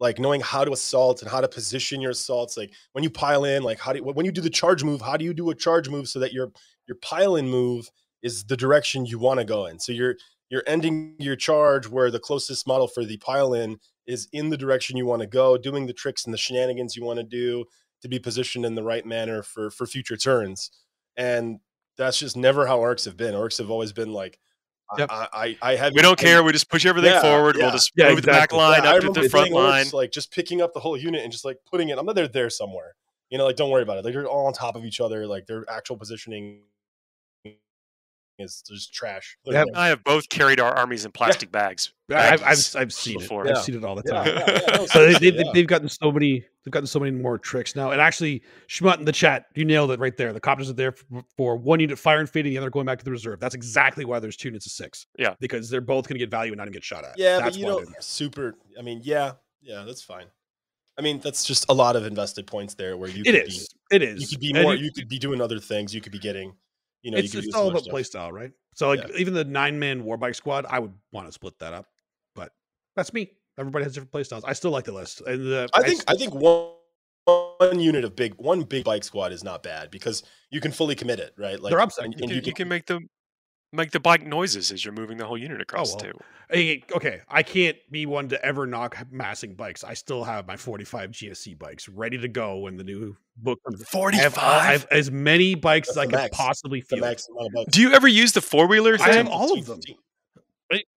[0.00, 2.56] like knowing how to assault and how to position your assaults.
[2.56, 5.00] Like when you pile in, like how do you, when you do the charge move,
[5.00, 6.52] how do you do a charge move so that your
[6.86, 7.90] your pile in move
[8.22, 9.78] is the direction you want to go in?
[9.80, 10.16] So you're
[10.50, 14.56] you're ending your charge where the closest model for the pile in is in the
[14.56, 17.64] direction you want to go, doing the tricks and the shenanigans you want to do
[18.00, 20.70] to be positioned in the right manner for for future turns.
[21.16, 21.58] And
[21.96, 23.34] that's just never how orcs have been.
[23.34, 24.38] Orcs have always been like,
[24.96, 25.08] Yep.
[25.12, 26.42] I, I, I have We don't care.
[26.42, 27.56] We just push everything Yeah, forward.
[27.56, 27.64] yeah.
[27.64, 29.86] We'll just Yeah, move the back line up to the front line.
[29.92, 31.98] like just picking up the whole unit and just like putting it.
[31.98, 32.94] I'm they're there somewhere.
[33.30, 34.04] You know, like don't worry about it.
[34.04, 35.26] Like they're all on top of each other.
[35.26, 36.60] Like their actual positioning
[38.38, 39.36] is just trash.
[39.44, 41.92] They have- I have both carried our armies in plastic bags.
[42.10, 43.46] I- I've, I've I've seen before.
[43.46, 43.50] it.
[43.50, 43.62] I've Yeah.
[43.62, 44.26] seen it all the time.
[44.28, 45.50] yeah, yeah, no, So they, seriously, they, yeah.
[45.54, 46.44] they've gotten so many.
[46.64, 47.90] They've gotten so many more tricks now.
[47.92, 50.32] And actually, Schmutt in the chat, you nailed it right there.
[50.32, 52.98] The copters are there for, for one unit fire and feeding, the other going back
[52.98, 53.40] to the reserve.
[53.40, 55.06] That's exactly why there's two units of six.
[55.18, 55.34] Yeah.
[55.40, 57.18] because they're both going to get value and not going to get shot at.
[57.18, 58.56] Yeah, That's but you why don't super.
[58.78, 60.26] I mean, yeah, yeah, that's fine.
[60.98, 63.48] I mean, that's just a lot of invested points there where you they're- It could
[63.52, 63.68] is.
[63.90, 64.20] It is.
[64.20, 64.74] You could be more.
[64.74, 65.94] you- You could be doing other things.
[65.94, 66.54] You could be getting.
[67.02, 68.22] You know, it's could just all about play stuff.
[68.22, 68.52] style, right?
[68.74, 69.16] So like Yeah.
[69.18, 71.86] even the nine man warbike squad, I would want to split that up,
[72.34, 72.52] but
[72.96, 73.32] that's me.
[73.58, 74.44] Everybody has different play styles.
[74.44, 75.20] I still like the list.
[75.22, 76.72] And the, I think I think one
[77.60, 80.94] one unit of big one big bike squad is not bad because you can fully
[80.94, 81.60] commit it, right?
[81.60, 82.04] Like They're upset.
[82.06, 83.08] and- You and can, you can make them
[83.72, 85.98] make the bike noises as you're moving the whole unit across well.
[85.98, 86.22] the table.
[86.50, 89.84] Hey, okay, I can't be one to ever knock massing bikes.
[89.84, 93.84] I still have my 45 GSC bikes ready to go when the new book comes.
[93.94, 96.36] I have, I have as many bikes as I the can max.
[96.36, 97.00] possibly feel.
[97.00, 97.72] max amount of bikes.
[97.72, 99.80] Do you ever use the four wheeler I have all of them.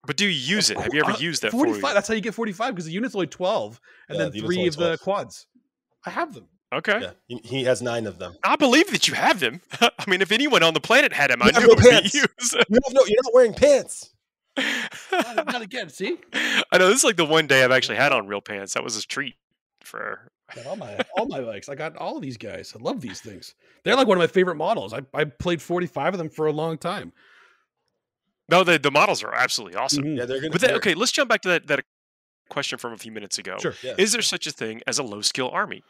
[0.06, 0.78] But do you use it?
[0.78, 1.82] Have you ever Uh, used that 45.
[1.82, 1.94] 45?
[1.96, 3.80] That's how you get 45 because the unit's only 12
[4.10, 5.48] and Yeah, then the three only of the quads.
[6.06, 6.48] I have them.
[6.74, 7.00] Okay.
[7.02, 8.36] Yeah, he, he has nine of them.
[8.44, 9.60] I believe that you have them.
[9.82, 11.76] I mean, if anyone on the planet had them, I You have knew no it
[11.76, 12.14] would be pants.
[12.14, 12.22] you.
[12.70, 13.02] You have no.
[13.06, 14.14] You're not wearing pants.
[15.12, 15.90] Not, not again.
[15.90, 18.74] See, I know this is like the one day I've actually had on real pants.
[18.74, 19.36] That was a treat
[19.84, 20.32] for.
[20.68, 21.70] All my all my bikes.
[21.70, 22.74] I got all of these guys.
[22.78, 23.54] I love these things.
[23.84, 24.94] They're like one of my favorite models.
[24.94, 27.14] I, I played 45 of them for a long time.
[28.50, 30.04] No, the the models are absolutely awesome.
[30.04, 30.18] Mhm.
[30.18, 30.52] Yeah, they're gonna.
[30.52, 31.86] But then, they're- okay, let's jump back to that that
[32.50, 33.58] question from a few minutes ago.
[33.62, 33.74] Sure.
[33.82, 33.94] Yeah.
[33.98, 35.84] Is there such a thing as a low skill army?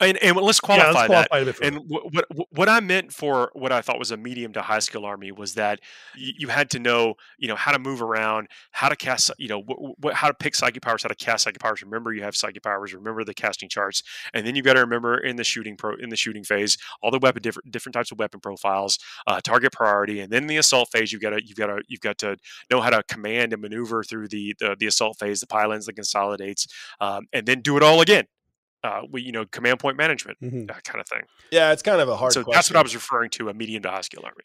[0.00, 1.30] And and let's Yeah, qualify let's that.
[1.30, 1.56] qualify bit.
[1.60, 4.78] And what, what what I meant for what I thought was a medium to high
[4.78, 5.80] skill army was that
[6.14, 9.48] you, you had to know, you know, how to move around, how to cast, you
[9.48, 11.82] know, wh- wh- how to pick psychic powers, how to cast psychic powers.
[11.82, 12.94] Remember, you have psychic powers.
[12.94, 16.10] Remember the casting charts, and then you've got to remember in the shooting pro in
[16.10, 20.20] the shooting phase all the weapon different different types of weapon profiles, uh, target priority,
[20.20, 22.36] and then the assault phase you've got to you've got to you've got to
[22.70, 25.92] know how to command and maneuver through the the, the assault phase, the pylons, the
[25.92, 26.66] consolidates,
[27.00, 28.26] um, and then do it all again.
[28.84, 30.68] Uh, we, you know, command point management, Mhm.
[30.68, 32.32] that kind of thing yeah, it's kind of a hard.
[32.32, 32.56] so question.
[32.56, 34.44] that's what I was referring to a medium to high skill army.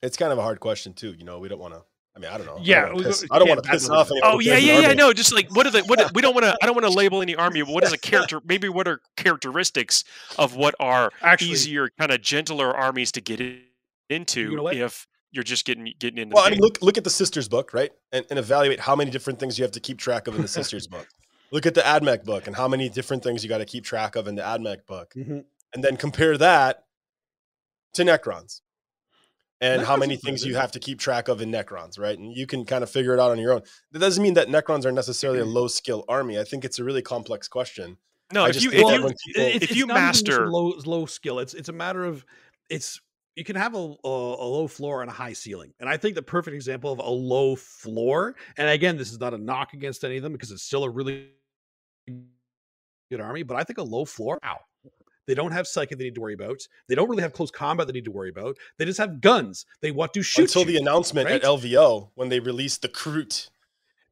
[0.00, 1.12] It's kind of a hard question too.
[1.18, 1.82] You know, we don't want to.
[2.16, 2.58] I mean, I don't know.
[2.60, 4.30] Yeah, I don't wanna piss, we I don't can't want to piss off anyone.
[4.32, 4.82] Oh yeah, yeah, yeah.
[4.86, 4.94] army.
[4.96, 6.92] No, just like what are the what we don't want to I don't want to
[6.92, 8.40] label any army, but what is a character?
[8.44, 10.04] Maybe what are characteristics
[10.38, 13.62] of what are Actually, easier, kind of gentler armies to get in,
[14.08, 16.34] into know if you're just getting getting into.
[16.34, 18.96] Well, the I mean, look look at the sisters book, right, and, and evaluate how
[18.96, 21.06] many different things you have to keep track of in the sisters book.
[21.50, 24.16] Look at the AdMech book and how many different things you got to keep track
[24.16, 25.44] of in the AdMech book, Mhm.
[25.74, 26.84] and then compare that
[27.94, 28.60] to Necrons,
[29.60, 32.18] and how many things you have to keep track of in Necrons, right?
[32.18, 33.62] And you can kind of figure it out on your own.
[33.92, 35.52] That doesn't mean that Necrons are necessarily a Mm.
[35.54, 36.38] low skill army.
[36.38, 37.96] I think it's a really complex question.
[38.30, 40.30] no, I if just you if you people- it's, if you not even just a
[40.32, 42.26] master- low low skill, it's it's a matter of
[42.68, 43.00] it's
[43.36, 46.14] you can have a, a, a low floor and a high ceiling, and I think
[46.14, 50.04] the perfect example of a low floor, and again, this is not a knock against
[50.04, 51.30] any of them because it's still a really
[53.10, 54.58] good army, but I think a low floor, ow.
[55.26, 56.66] They don't have psychic they need to worry about.
[56.88, 58.56] They don't really have close combat they need to worry about.
[58.78, 59.66] They just have guns.
[59.82, 61.34] They want to shoot Until the announcement right?
[61.34, 63.50] at LVO when they released the Kroot,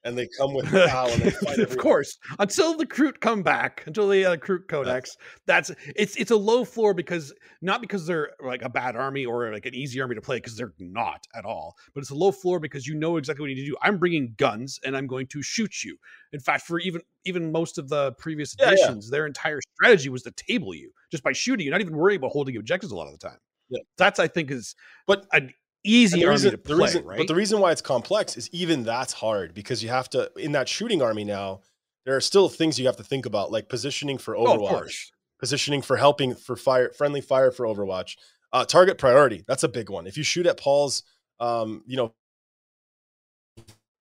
[0.06, 3.82] and they come with POW and they fight of course until the Kroot come back
[3.86, 5.16] until the uh, Kroot codex.
[5.46, 9.52] That's it's it's a low floor because not because they're like a bad army or
[9.52, 12.32] like an easy army to play because they're not at all but it's a low
[12.32, 13.76] floor because you know exactly what you need to do.
[13.82, 15.96] I'm bringing guns and i'm going to shoot you.
[16.32, 18.72] In fact for even even most of the previous Yeah, yeah.
[18.72, 22.14] editions their entire strategy was to table you just by shooting you not even worry
[22.16, 23.38] about holding objectives a lot of the time.
[23.68, 23.80] Yeah.
[23.98, 24.76] that's i think is
[25.08, 25.52] But- an
[25.86, 27.18] easy And the army reason, to the play, reason, right?
[27.18, 30.52] but the reason why it's complex is even that's hard because you have to in
[30.52, 31.60] that shooting army now.
[32.04, 35.12] There are still things you have to think about, like positioning for oh, Overwatch, course.
[35.40, 38.16] positioning for helping for fire, friendly fire for Overwatch,
[38.52, 39.42] uh, target priority.
[39.48, 40.06] That's a big one.
[40.06, 41.02] If you shoot at Paul's,
[41.40, 42.14] um, you know,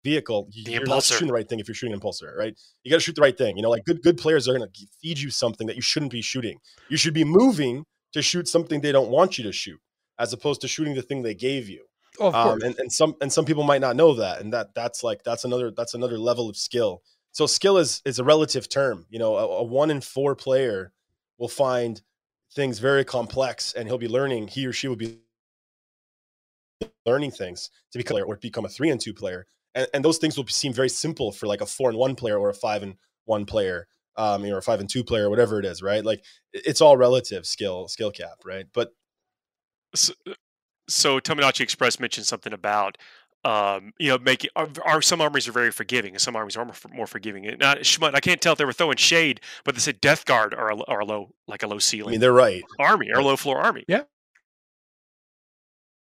[0.05, 1.61] vehicle, The you're not shooting the right thing.
[1.61, 2.55] If you're shooting an impulsor, right?
[2.83, 3.57] You got to shoot the right thing.
[3.57, 6.13] You know, like good good players are going to feed you something that you shouldn't
[6.13, 6.59] be shooting.
[6.91, 9.81] You should be moving to shoot something they don't want you to shoot,
[10.19, 11.85] as opposed to shooting the thing they gave you.
[12.21, 15.03] Oh, um, and, and some and some people might not know that and that that's
[15.03, 17.03] like that's another that's another level of skill.
[17.33, 20.93] So skill is is a relative term you know a, a one in four player
[21.39, 22.01] will find
[22.55, 25.19] things very complex and he'll be learning he or she will be
[27.05, 30.37] learning things to become or become a three and two player and, and those things
[30.37, 32.95] will seem very simple for like a four and one player or a five and
[33.25, 36.05] one player um you know, or a five and two player whatever it is right?
[36.05, 38.67] Like it's all relative skill skill cap right?
[38.73, 38.91] But
[39.95, 40.13] so,
[40.89, 42.99] so Tomodachi Express mentioned something about
[43.45, 46.65] um, you know making are, are some armies are very forgiving and some armies are
[46.65, 47.47] more, more forgiving.
[47.47, 50.25] And not Schmut, I can't tell if they were throwing shade, but they said Death
[50.25, 52.09] Guard are a, are a low like a low ceiling.
[52.09, 53.85] i mean they're right army or low floor army.
[53.89, 54.03] Yeah.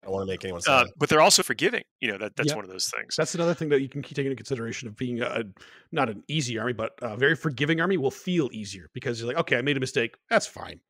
[0.03, 1.85] I don't want to make anyone Uh, but they're also forgiving.
[2.01, 2.57] You know that that's Yeah.
[2.57, 3.15] one of those things.
[3.17, 5.45] That's another thing that you can keep taking into consideration of being a
[5.93, 9.37] not an easy army, but a very forgiving army will feel easier because you're like,
[9.39, 10.17] okay, I made a mistake.
[10.29, 10.81] That's fine.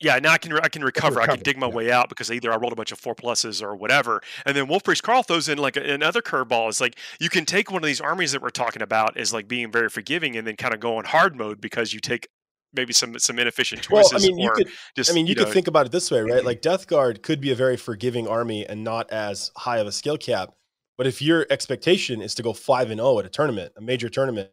[0.00, 1.20] Yeah, now I can I can recover.
[1.20, 1.74] I can dig my yeah.
[1.74, 4.20] way out because either I rolled a bunch of four pluses or whatever.
[4.44, 6.68] And then Wolf Priest Carl throws in like a, another curveball.
[6.68, 9.48] It's like you can take one of these armies that we're talking about as like
[9.48, 12.28] being very forgiving, and then kind of go on hard mode because you take
[12.74, 14.24] maybe some some inefficient Well, choices.
[14.24, 14.68] I mean, you could.
[14.96, 16.32] just I mean, you, know, could think about it this way, right?
[16.34, 16.46] Mm-hmm.
[16.46, 19.92] Like Death Guard could be a very forgiving army and not as high of a
[19.92, 20.50] skill cap.
[20.98, 24.08] But if your expectation is to go five and zero at a tournament, a major
[24.08, 24.50] tournament,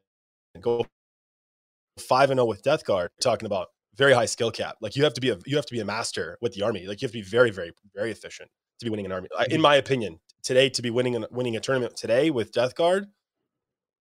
[0.56, 0.86] and go
[2.00, 4.77] five and zero with Death Guard, talking about very high skill cap.
[4.82, 6.86] Like you have to be a you have to be a master with the army.
[6.88, 8.49] Like you have to be very, very, very efficient
[8.80, 9.27] to be winning an army.
[9.38, 12.75] I- In my opinion, today to be winning an, winning a tournament today with Death
[12.75, 13.08] Guard,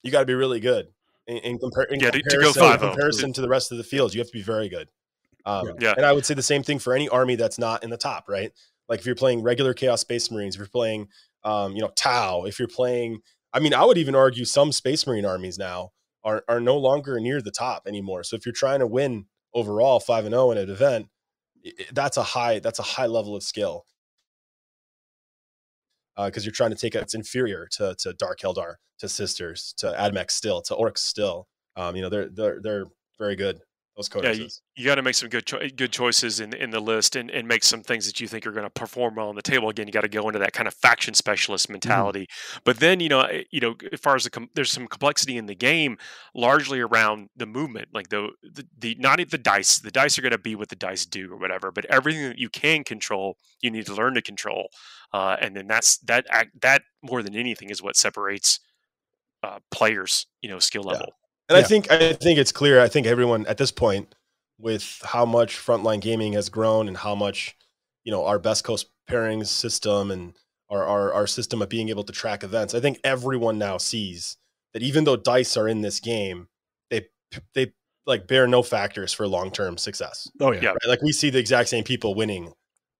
[0.03, 0.89] you got to be really good.
[1.27, 3.85] In, in, compar- in Yeah, to- to comparison, in comparison to the rest of the
[3.85, 4.89] field, you have to be very good.
[5.45, 5.95] Um, Yeah.
[5.97, 8.29] And I would say the same thing for any army that's not in the top,
[8.29, 8.53] right?
[8.89, 11.09] Like if you're playing regular Chaos Space Marines, if you're playing,
[11.45, 13.21] um, you know, Tau, if you're playing,
[13.53, 15.93] I mean, I would even argue some Space Marine armies now
[16.25, 18.23] are are no longer near the top anymore.
[18.25, 21.09] So if you're trying to win overall five and zero in an event,
[21.93, 23.85] that's a high that's a high level of skill
[26.17, 27.03] because you're trying to take it.
[27.03, 31.49] It's inferior to to Dark Eldar, to Sisters, to AdMechs still, to Orcs still.
[31.77, 32.87] Um, you know, they're they're they're
[33.19, 33.61] very good.
[34.01, 36.81] Those yeah, you, you got to make some good cho- good choices in in the
[36.81, 39.35] list and, and make some things that you think are going to perform well on
[39.35, 39.69] the table.
[39.69, 42.27] Again, you got to go into that kind of faction specialist mentality.
[42.65, 45.37] But then you know eh, you know as far as the com- there's some complexity
[45.37, 45.99] in the game,
[46.35, 49.79] largely around the movement, like the the, the not the dice.
[49.79, 51.71] The dice are going to be what the dice do or whatever.
[51.71, 54.69] But everything that you can control, you need to learn to control.
[55.13, 58.61] Uh, and then that's that act, that more than anything is what separates
[59.43, 60.27] uh, players.
[60.43, 61.03] You know, skill Yeah.
[61.51, 61.57] Level.
[61.57, 62.81] And I think I think it's clear.
[62.81, 64.15] I think everyone at this point,
[64.59, 67.57] with how much frontline gaming has grown and how much,
[68.05, 70.35] you know, our best coast pairings system and
[70.69, 74.37] our, our our system of being able to track events, I think everyone now sees
[74.73, 76.49] that even though dice are in this game,
[76.91, 77.07] they
[77.55, 77.73] they
[78.07, 80.31] like bear no factors for long term success.
[80.41, 80.61] Oh yeah.
[80.63, 80.69] Yeah.
[80.71, 80.89] Right?
[80.89, 82.53] Like we see the exact same people winning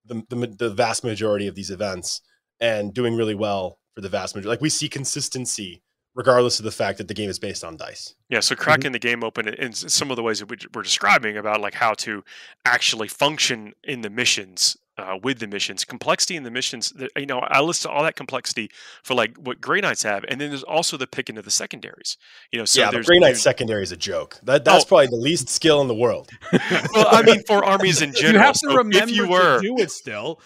[0.07, 2.21] the, the the vast majority of these events
[2.61, 4.51] and doing really well for the vast majority.
[4.51, 5.83] Like we see consistency
[6.15, 8.15] regardless of the fact that the game is based on dice.
[8.29, 10.83] Yeah, so cracking the game open in- in some of the ways that we- we're
[10.83, 12.25] describing about like how to
[12.65, 16.91] actually function in the missions uh, with the missions, complexity in the missions.
[16.91, 18.71] that- You know, I list all that complexity
[19.03, 22.19] for like what Grey Knights have, and then there's also the picking of the secondaries.
[22.53, 24.39] You know, so yeah, the there's, Grey Knight secondary is a joke.
[24.43, 24.89] That that's Oh.
[24.89, 26.29] probably the least skill in the world.
[26.53, 28.35] well, I mean, for armies in general.
[28.35, 30.41] you have to so remember if you were, to do it still.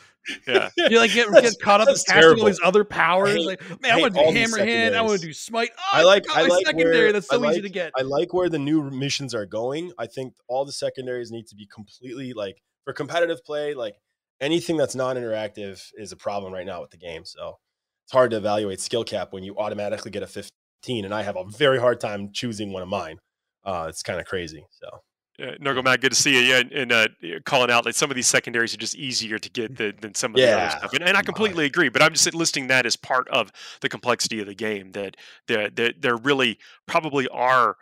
[0.46, 3.34] Yeah, You like get, get caught up in that's casting all these other powers.
[3.34, 4.96] hate- like, man, I hate want to do these hammer hand.
[4.96, 5.70] I want to do smite.
[5.78, 6.96] Oh, I I, like- forgot I my like secondary.
[6.98, 7.92] where- That's I so easy to get.
[7.98, 9.92] I like where the new missions are going.
[9.98, 13.74] I think all the secondaries need to be completely like for competitive play.
[13.74, 13.96] Like
[14.40, 17.24] anything that's non-interactive is a problem right now with the game.
[17.24, 17.58] So
[18.04, 21.37] it's hard to evaluate skill cap when you automatically get a 15, and I have
[21.37, 23.18] a very hard time choosing one of mine.
[23.64, 24.66] Uh, it's kind of crazy.
[24.70, 25.00] So
[25.40, 26.40] uh, Nurgle Matt, good to see you.
[26.40, 27.08] Yeah, and, and uh,
[27.44, 30.35] calling out that some of these secondaries are just easier to get than, than some
[30.35, 30.92] of the other Yeah, stuff.
[30.92, 31.88] And, and I completely agree.
[31.88, 34.92] But I'm just listing that as part of the complexity of the game.
[34.92, 35.16] That
[35.48, 37.76] there, there, there really probably are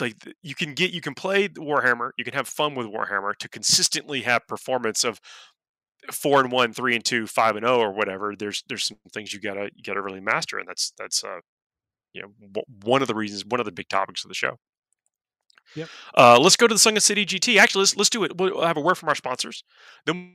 [0.00, 3.48] like you can get you can play Warhammer, you can have fun with Warhammer to
[3.48, 5.20] consistently have performance of
[6.12, 8.34] four and one, three and two, five and zero, or whatever.
[8.36, 11.40] There's there's some things you gotta you gotta really master, and that's that's uh
[12.12, 14.58] you know one of the reasons, one of the big topics of the show.
[15.74, 15.88] Yep.
[16.16, 17.58] Uh, let's go to the Sunken City GT.
[17.58, 18.36] Actually, let's let's do it.
[18.36, 19.64] We'll have a word from our sponsors.
[20.06, 20.34] Then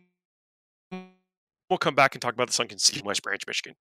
[1.70, 3.76] We'll come back and talk about the Sunken City in West Branch, Michigan.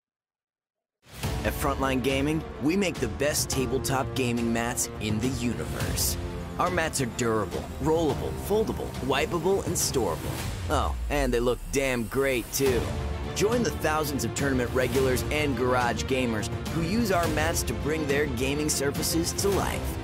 [1.44, 6.16] At Frontline Gaming, we make the best tabletop gaming mats in the universe.
[6.58, 10.18] Our mats are durable, rollable, foldable, wipeable, and storable.
[10.68, 12.82] Oh, and they look damn great too.
[13.34, 18.06] Join the thousands of tournament regulars and garage gamers who use our mats to bring
[18.06, 19.96] their gaming surfaces to life.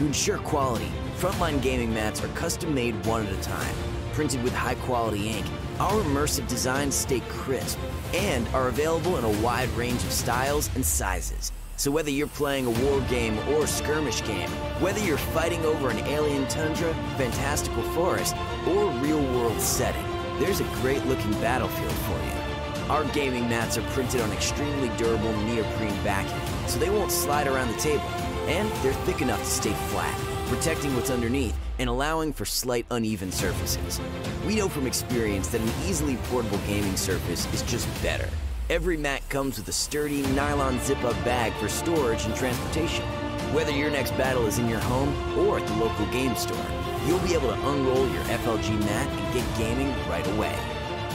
[0.00, 3.74] To ensure quality, Frontline Gaming mats are custom made one at a time,
[4.14, 5.44] printed with high quality ink.
[5.78, 7.78] Our immersive designs stay crisp
[8.14, 11.52] and are available in a wide range of styles and sizes.
[11.76, 14.48] So whether you're playing a war game or a skirmish game,
[14.80, 18.34] whether you're fighting over an alien tundra, fantastical forest,
[18.68, 20.06] or real world setting,
[20.38, 22.88] there's a great looking battlefield for you.
[22.90, 27.68] Our gaming mats are printed on extremely durable neoprene backing, so they won't slide around
[27.68, 28.10] the table.
[28.48, 30.18] And they're thick enough to stay flat,
[30.48, 34.00] protecting what's underneath and allowing for slight uneven surfaces.
[34.46, 38.28] We know from experience that an easily portable gaming surface is just better.
[38.68, 43.04] Every mat comes with a sturdy nylon zip-up bag for storage and transportation.
[43.52, 46.64] Whether your next battle is in your home or at the local game store,
[47.06, 50.56] you'll be able to unroll your FLG mat and get gaming right away.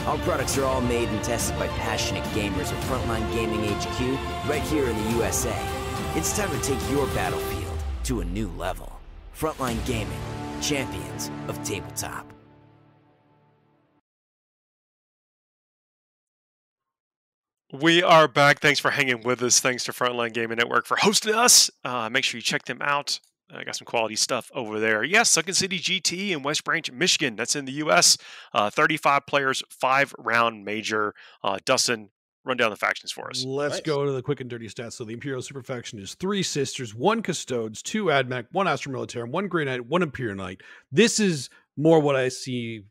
[0.06, 4.62] Our products are all made and tested by passionate gamers at Frontline Gaming HQ right
[4.62, 5.56] here in the USA.
[6.16, 8.90] It's time to take your battlefield to a new level.
[9.38, 10.18] Frontline Gaming,
[10.62, 12.32] champions of tabletop.
[17.70, 18.60] We are back.
[18.60, 19.60] Thanks for hanging with us.
[19.60, 21.70] Thanks to Frontline Gaming Network for hosting us.
[21.84, 23.20] Uh, make sure you check them out.
[23.54, 25.04] I got some quality stuff over there.
[25.04, 27.36] Yes, Sunken City GT in West Branch, Michigan.
[27.36, 28.16] That's in the U.S.
[28.54, 31.12] Uh, 35 players, five round major.
[31.44, 32.08] Uh, Dustin,
[32.46, 33.44] run down the factions for us.
[33.44, 33.80] Let's Nice.
[33.82, 34.92] go to the quick and dirty stats.
[34.94, 39.30] So the Imperial Super Faction is three sisters, one custodes, two admech, one Astra Militarum,
[39.30, 40.60] one Grey Knight, one Imperial Knight.
[40.92, 42.84] This is more what I see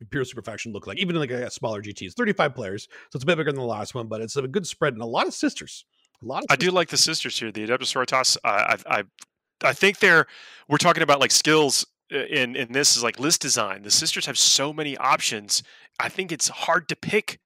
[0.00, 2.02] Imperial Super Faction look like, even in like a smaller GT.
[2.02, 4.46] It's 35 players, so it's a bit bigger than the last one, but it's a
[4.46, 5.84] good spread and a lot of sisters.
[6.22, 8.36] A lot of I do like the sisters here, the Adeptus Sororitas.
[8.44, 9.04] I, I, I,
[9.64, 10.26] I think they're.
[10.68, 13.82] We're talking about like skills uh, in in this is like list design.
[13.82, 15.62] The sisters have so many options.
[15.98, 17.40] I think it's hard to pick,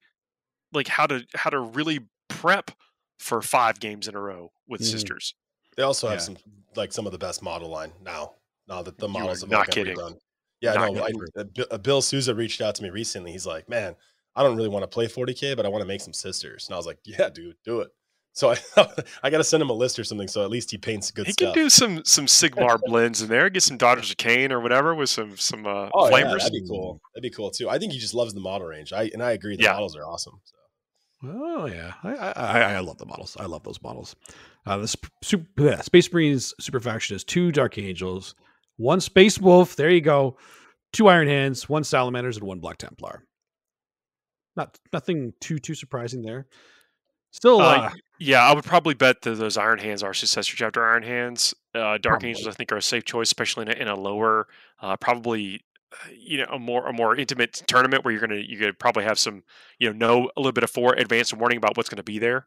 [0.74, 2.70] like how to how to really prep
[3.18, 4.90] for five games in a row with Mhm.
[4.90, 5.34] sisters.
[5.76, 6.24] They also have Yeah.
[6.24, 6.36] some
[6.76, 8.34] like some of the best model line now.
[8.66, 9.96] Now that the models have not been kidding.
[9.96, 10.18] redone.
[10.60, 11.04] Yeah, Not no.
[11.04, 13.32] I, uh, uh, Bill Souza reached out to me recently.
[13.32, 13.94] He's like, "Man,
[14.34, 16.74] I don't really want to play 40k, but I want to make some sisters." And
[16.74, 17.90] I was like, "Yeah, dude, do it."
[18.32, 18.54] So I
[19.22, 21.26] I got to send him a list or something, so at least he paints good
[21.26, 21.54] He stuff.
[21.54, 23.48] can do some some Sigmar blends in there.
[23.50, 26.38] Get some Daughters of Khaine or whatever with some some uh, oh yeah, flamers.
[26.38, 27.00] that'd be cool.
[27.14, 27.68] That'd be cool too.
[27.68, 28.92] I think he just loves the model range.
[28.92, 29.56] I and I agree.
[29.56, 29.72] The Yeah.
[29.74, 30.40] models are awesome.
[30.44, 30.56] So.
[31.26, 33.36] Oh yeah, I, I I love the models.
[33.38, 34.14] I love those models.
[34.66, 38.34] Uh, the sp- super, bleh, Space Marines super faction is two Dark Angels,
[38.76, 39.76] one Space Wolf.
[39.76, 40.36] There you go.
[40.92, 43.24] Two Iron Hands, one Salamanders, and one Black Templar.
[44.56, 46.46] Not nothing too too surprising there.
[47.32, 50.84] Still, Uh, uh, Yeah, I would probably bet that those Iron Hands are successor chapter
[50.88, 51.52] Iron Hands.
[51.74, 52.28] Uh, Dark Probably.
[52.28, 54.46] Angels, I think, are a safe choice, especially in a, in a lower,
[54.80, 55.64] uh, probably,
[56.18, 59.18] you know, a more a more intimate tournament where you're gonna you could probably have
[59.18, 59.42] some,
[59.78, 62.18] you know, know a little bit of fore advance warning about what's going to be
[62.18, 62.46] there.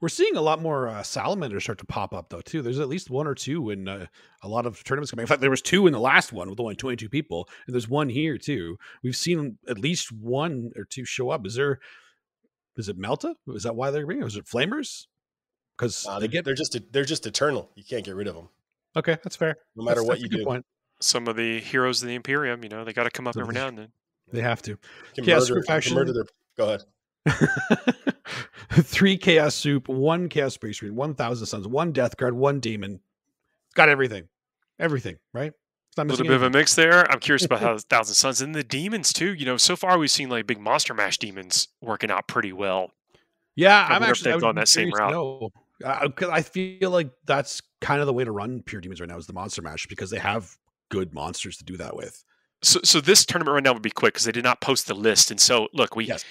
[0.00, 2.60] we're seeing a lot more uh, Salamanders start to pop up though too.
[2.62, 4.06] There's at least one or two in uh,
[4.42, 5.22] a lot of tournaments coming.
[5.22, 7.88] In fact, there was two in the last one with only 22 people, and there's
[7.88, 8.76] one here too.
[9.02, 11.46] We've seen at least one or two show up.
[11.46, 11.78] Is there?
[12.76, 13.34] Is it Melta?
[13.48, 14.26] Is that why they're bringing?
[14.26, 15.06] Is it Flamers?
[15.78, 17.70] Because Uh, they they get they're just they're just eternal.
[17.76, 18.48] You can't get rid of them,
[18.96, 19.16] okay.
[19.22, 19.56] That's fair.
[19.76, 20.44] no matter That's- what that's you do.
[20.44, 20.66] Point.
[21.00, 23.40] Some of the heroes of the Imperium, you know, they got to come up So
[23.40, 23.88] every the- now and then.
[24.32, 24.70] They have to.
[24.72, 24.78] You
[25.16, 26.24] can Yeah, murder, Super can Faction- murder their.
[26.56, 26.84] Go ahead.
[28.72, 33.00] Three Chaos Soup, one Chaos Space Marine, one Thousand Suns, one Death Guard, one Demon.
[33.66, 34.28] It's got everything.
[34.78, 35.52] Everything, right?
[35.88, 37.10] It's not A little missing bit of a mix there.
[37.10, 39.34] I'm curious about how the Thousand Suns and the demons too.
[39.34, 42.90] You know, so far we've seen like big monster mash demons working out pretty well.
[43.56, 45.12] Yeah, I I'm wonder if actually I they've would gone that same curious route.
[45.12, 45.50] know.
[45.84, 49.08] Uh, 'cause I feel like that's kind of the way to run pure demons right
[49.08, 50.56] now is the monster mash because they have
[50.94, 52.22] good monsters to do that with.
[52.62, 54.94] So, so this tournament right now would be quick because they did not post the
[54.94, 56.24] list, and so look, we Yes.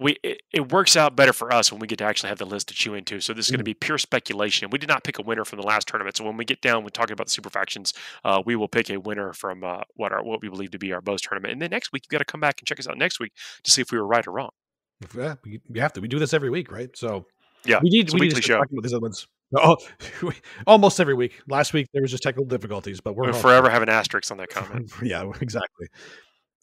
[0.00, 2.44] we it, it works out better for us when we get to actually have the
[2.44, 3.20] list to chew into.
[3.20, 3.72] So this is going to Mm.
[3.72, 4.68] be pure speculation.
[4.70, 6.14] We did not pick a winner from the last tournament.
[6.18, 8.90] So when we get down, when talking about the super factions, uh, we will pick
[8.90, 11.52] a winner from uh, what our what we believe to be our Bose tournament.
[11.52, 13.32] And then next week you got to come back and check us out next week
[13.64, 14.50] to see if we were right or wrong.
[15.16, 16.00] Yeah, we, we have to.
[16.02, 16.94] We do this every week, right?
[16.94, 17.24] So
[17.64, 18.58] Yeah, we need a we need to show.
[18.58, 19.26] talking about these other ones.
[19.56, 19.76] Oh,
[20.66, 21.40] almost every week.
[21.48, 24.38] Last week there was just technical difficulties, but we're We'll forever have an asterisk on
[24.38, 24.90] that comment.
[25.02, 25.88] yeah, exactly.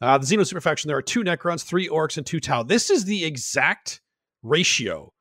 [0.01, 2.63] Uh, the Xeno super faction, there are two Necrons, three Orcs, and two Tau.
[2.63, 4.01] This is the exact
[4.43, 5.13] ratio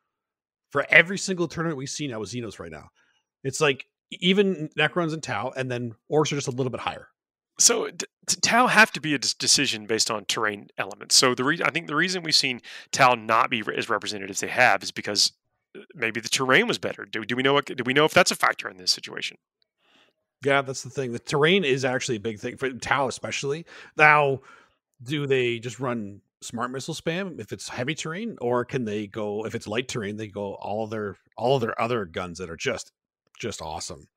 [0.71, 2.89] for every single tournament we've seen now with Xenos right now.
[3.45, 7.09] It's like even Necrons and Tau, and then Orcs are just a little bit higher.
[7.59, 8.07] So t-
[8.43, 11.15] Tau have to be a decision based on terrain elements.
[11.15, 12.61] So the re- I think the reason we've seen
[12.91, 15.33] Tau not be re- as represented as they have is because
[15.95, 17.05] maybe the terrain was better.
[17.05, 17.67] Do, do we know what?
[17.67, 19.37] Do we know if that's a factor in this situation?
[20.45, 21.13] Yeah, that's the thing.
[21.13, 23.65] The terrain is actually a big thing for Tau, especially.
[23.97, 24.41] Now,
[25.03, 29.47] do they just run smart missile spam if it's heavy terrain, or can they go
[29.47, 30.17] if it's light terrain?
[30.17, 32.93] They go all their all their other guns that are just
[33.39, 34.09] just awesome.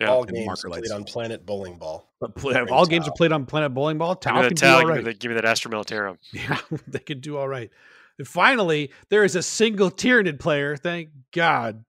[0.00, 0.10] Yeah.
[0.10, 0.92] all and games marker played lights.
[0.92, 2.08] on Planet Bowling Ball.
[2.20, 4.14] But play, Great all games are played on Planet Bowling Ball.
[4.20, 4.74] Give Tau me can that do Tau.
[4.74, 5.04] all Give, me right.
[5.06, 6.18] that, give me that Astra Militarum.
[6.32, 7.70] Yeah, they could do all right.
[8.18, 10.76] And finally, there is a single Tyranid player.
[10.76, 11.84] Thank God,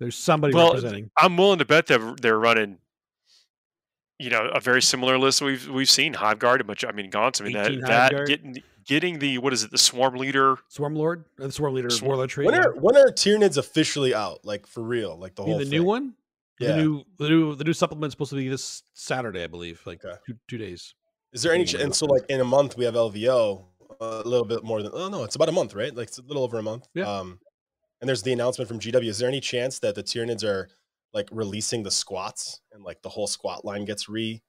[0.00, 1.10] there's somebody Well, representing.
[1.18, 2.78] I'm willing to bet that they're running,
[4.18, 6.84] you know, a very similar list we've we've seen Hive Guard, a bunch.
[6.84, 7.40] I mean, Gaunts.
[7.40, 7.80] I mean, that
[8.12, 8.56] that getting
[8.86, 10.56] getting the what is it, the Swarm Leader?
[10.68, 12.46] Swarm Lord, uh, the Swarm Leader, Swarm- Warlord Tree.
[12.46, 14.44] When are when are Tyranids officially out?
[14.44, 15.16] Like for real?
[15.18, 15.70] Like the You whole the thing?
[15.72, 16.14] new one?
[16.58, 16.68] Yeah.
[16.72, 20.02] The new, the new, the new supplement's supposed to be this Saturday, I believe, like
[20.02, 20.16] Okay.
[20.26, 20.94] two, two days.
[21.34, 21.64] Is there any?
[21.64, 23.66] Depending Ch- on and so like in a month we have LVO,
[24.00, 24.92] a little bit more than.
[24.94, 25.94] Oh no, it's about a month, right?
[25.94, 26.86] Like it's a little over a month.
[26.94, 27.04] Yeah.
[27.04, 27.38] Um,
[28.00, 29.04] and there's the announcement from GW.
[29.08, 30.68] Is there any chance that the Tyranids are
[31.14, 34.42] like releasing the squats and like the whole squat line gets re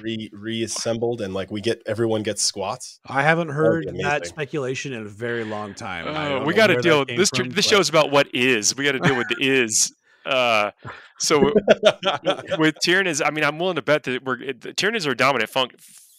[0.00, 2.98] re reassembled and like we get everyone gets squats?
[3.06, 6.08] I haven't heard be that speculation in a very long time.
[6.08, 7.04] Uh, we got to deal.
[7.04, 8.74] came This from, this but- show's about what is.
[8.76, 9.92] We got to deal with the is.
[10.24, 10.72] Uh,
[11.20, 11.38] so
[12.58, 15.50] with Tyranids, I mean, I'm willing to bet that we're the Tyranids are a dominant
[15.50, 15.70] fun-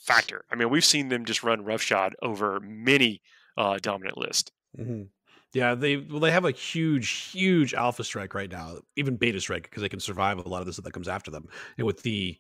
[0.08, 0.46] factor.
[0.52, 3.22] I mean, we've seen them just run roughshod over many
[3.58, 4.52] uh, dominant lists.
[4.78, 5.10] Mhm.
[5.54, 9.64] Yeah, they well they have a huge, huge alpha strike right now, even beta strike
[9.64, 11.48] because they can survive a lot of this that comes after them.
[11.78, 12.38] And with the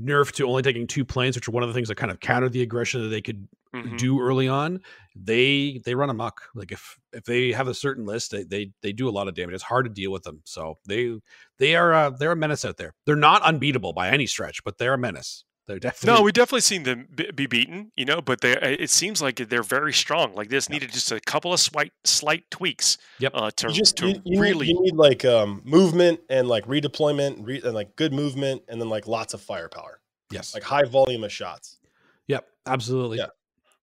[0.00, 2.20] nerf to only taking two planes, which are one of the things that kind of
[2.20, 3.98] countered the aggression that they could Mhm.
[3.98, 4.80] do early on,
[5.16, 6.42] they they run amok.
[6.54, 9.34] Like if if they have a certain list, they they, they do a lot of
[9.34, 9.54] damage.
[9.54, 10.42] It's hard to deal with them.
[10.46, 11.18] So they
[11.58, 12.94] they are uh, they're a menace out there.
[13.06, 15.44] They're not unbeatable by any stretch, but they're a menace.
[15.70, 18.90] They're definitely No, we definitely seen them be, be beaten, you know, but they it
[18.90, 20.34] seems like they're very strong.
[20.34, 23.32] Like this needed just a couple of slight slight tweaks Yep.
[23.32, 26.48] uh, to You just to you, you really need, you need like um movement and
[26.48, 30.00] like redeployment re- and like good movement and then like lots of firepower,
[30.32, 30.54] yes.
[30.54, 31.78] like high volume of shots.
[32.26, 33.18] Yep, absolutely.
[33.18, 33.26] Yeah.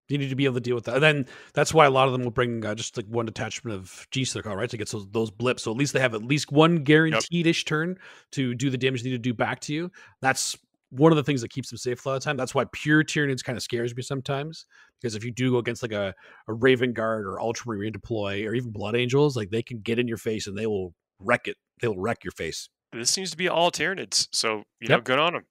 [0.09, 0.95] You need to be able to deal with that.
[0.95, 3.75] And then that's why a lot of them will bring uh, just like one detachment
[3.75, 4.69] of G Circle, right?
[4.69, 5.63] To get those, those blips.
[5.63, 7.97] So at least they have at least one guaranteed ish turn
[8.31, 9.91] to do the damage they need to do back to you.
[10.21, 10.57] That's
[10.89, 12.37] one of the things that keeps them safe a lot of the time.
[12.37, 14.65] That's why pure Tyranids kind of scares me sometimes.
[15.01, 16.13] Because if you do go against like a,
[16.47, 20.07] a Raven Guard or Ultramarine deploy or even Blood Angels, like they can get in
[20.07, 21.57] your face and they will wreck it.
[21.81, 22.69] They'll wreck your face.
[22.93, 24.27] this seems to be all Tyranids.
[24.31, 25.45] So you know, good on them.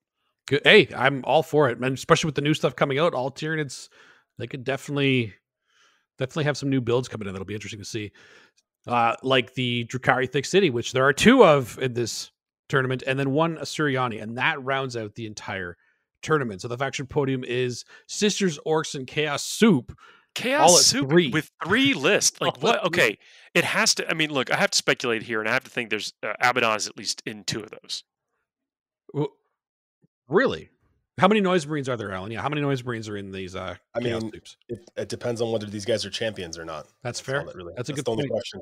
[0.49, 0.63] Good.
[0.65, 1.93] Hey, I'm all for it, man.
[1.93, 3.89] Especially with the new stuff coming out, all Tyranids,
[4.39, 5.35] they could definitely,
[6.19, 7.35] definitely have some new builds coming in.
[7.35, 8.13] That'll be interesting to see.
[8.87, 12.31] Uh, like the Drukhari Thick City, which there are two of in this
[12.69, 15.77] tournament, and then one Asuryani, and that rounds out the entire
[16.23, 16.61] tournament.
[16.63, 19.97] So the faction podium is Sisters, Orcs, and Chaos Soup.
[20.35, 21.31] Chaos Soup three.
[21.31, 22.39] with three lists.
[22.41, 22.85] Like what?
[22.87, 23.19] Okay,
[23.55, 24.11] it has to.
[24.11, 26.35] I mean, look, I have to speculate here, and I have to think there's uh,
[26.41, 28.05] Abaddon is at least in two of those.
[29.15, 29.31] W-
[30.29, 30.71] Really?
[31.19, 32.31] How many Noise Marines are there, Alan?
[32.33, 34.57] Yeah, how many Noise Marines are in these uh, I mean, Soups?
[34.69, 36.89] It, it depends on whether these guys are champions or not.
[37.03, 37.45] That's all fair.
[37.45, 38.61] that really- That's a good the only question.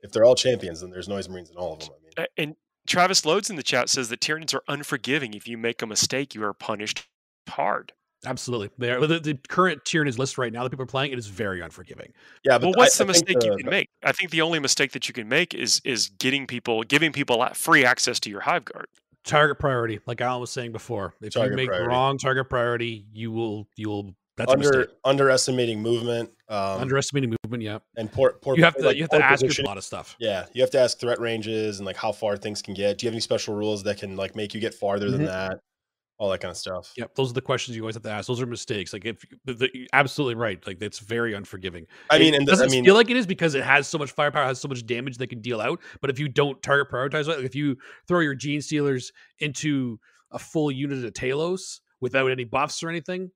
[0.00, 1.90] If they're all champions, then there's noise marines in all of them.
[2.18, 2.56] I mean, and
[2.86, 5.34] Travis Loads in the chat says that Tyranids are unforgiving.
[5.34, 7.06] If you make a mistake, you are punished
[7.48, 7.92] hard.
[8.24, 8.70] Absolutely.
[8.78, 11.26] They are, the, the current Tyranids list right now that people are playing, it is
[11.26, 12.12] very unforgiving.
[12.44, 13.88] yeah, but Well, what's I- the I think mistake you can make?
[14.04, 17.44] I think the only mistake that you can make is is getting people, giving people
[17.54, 18.86] free access to your Hive Guard.
[19.24, 21.14] Target priority, like Alan was saying before.
[21.20, 21.88] If Target you make priority.
[21.88, 27.78] wrong target priority, you will you will that's under underestimating movement um, Underestimating movement, yeah.
[27.96, 30.16] and poor, poor You have to like, you have to ask a lot of stuff.
[30.20, 32.98] Yeah, you have to ask threat ranges and like how far things can get.
[32.98, 35.12] Do you have any special rules that can like make you get farther Mhm.
[35.12, 35.60] than that?
[36.18, 36.92] All that kind of stuff.
[36.94, 38.28] Yep, those are the questions you always have to ask.
[38.28, 38.92] Those are mistakes.
[38.92, 41.86] Like if the, the, absolutely right, like it's very unforgiving.
[42.10, 43.88] I mean, it and the, doesn't I mean, feel like it is because it has
[43.88, 45.80] so much firepower, has so much damage they can deal out.
[46.02, 47.78] But if you don't target prioritize, it, like if you
[48.08, 49.98] throw your genestealers into
[50.30, 53.30] a full unit of Talos without any buffs or anything,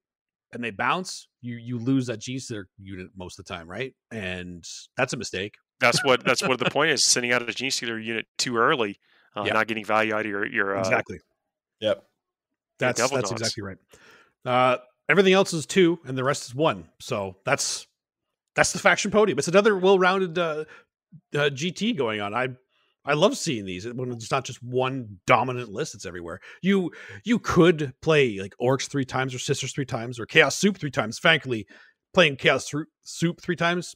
[0.52, 3.94] and they bounce, you you lose that gene stealer unit most of the time, right?
[4.10, 4.64] And
[4.96, 5.54] that's a mistake.
[5.80, 7.04] That's what that's what the point is.
[7.04, 8.98] Sending out a Genestealer unit too early,
[9.36, 9.52] uh, Yeah.
[9.54, 11.18] not getting value out of your your uh, exactly.
[11.80, 12.04] yep.
[12.78, 13.30] That's that's Dogs.
[13.32, 13.78] exactly right.
[14.44, 14.78] Uh,
[15.08, 16.88] everything else is two, and the rest is one.
[17.00, 17.86] So that's
[18.54, 19.38] that's the faction podium.
[19.38, 20.64] It's another well-rounded uh,
[21.34, 22.34] uh, GT going on.
[22.34, 22.48] I
[23.06, 25.94] I love seeing these eh, when it's not just one dominant list.
[25.94, 26.40] It's everywhere.
[26.62, 26.90] You
[27.24, 30.90] you could play like orcs three times or sisters three times or chaos soup three
[30.90, 31.18] times.
[31.18, 31.66] Frankly,
[32.12, 32.70] playing chaos
[33.02, 33.94] soup three times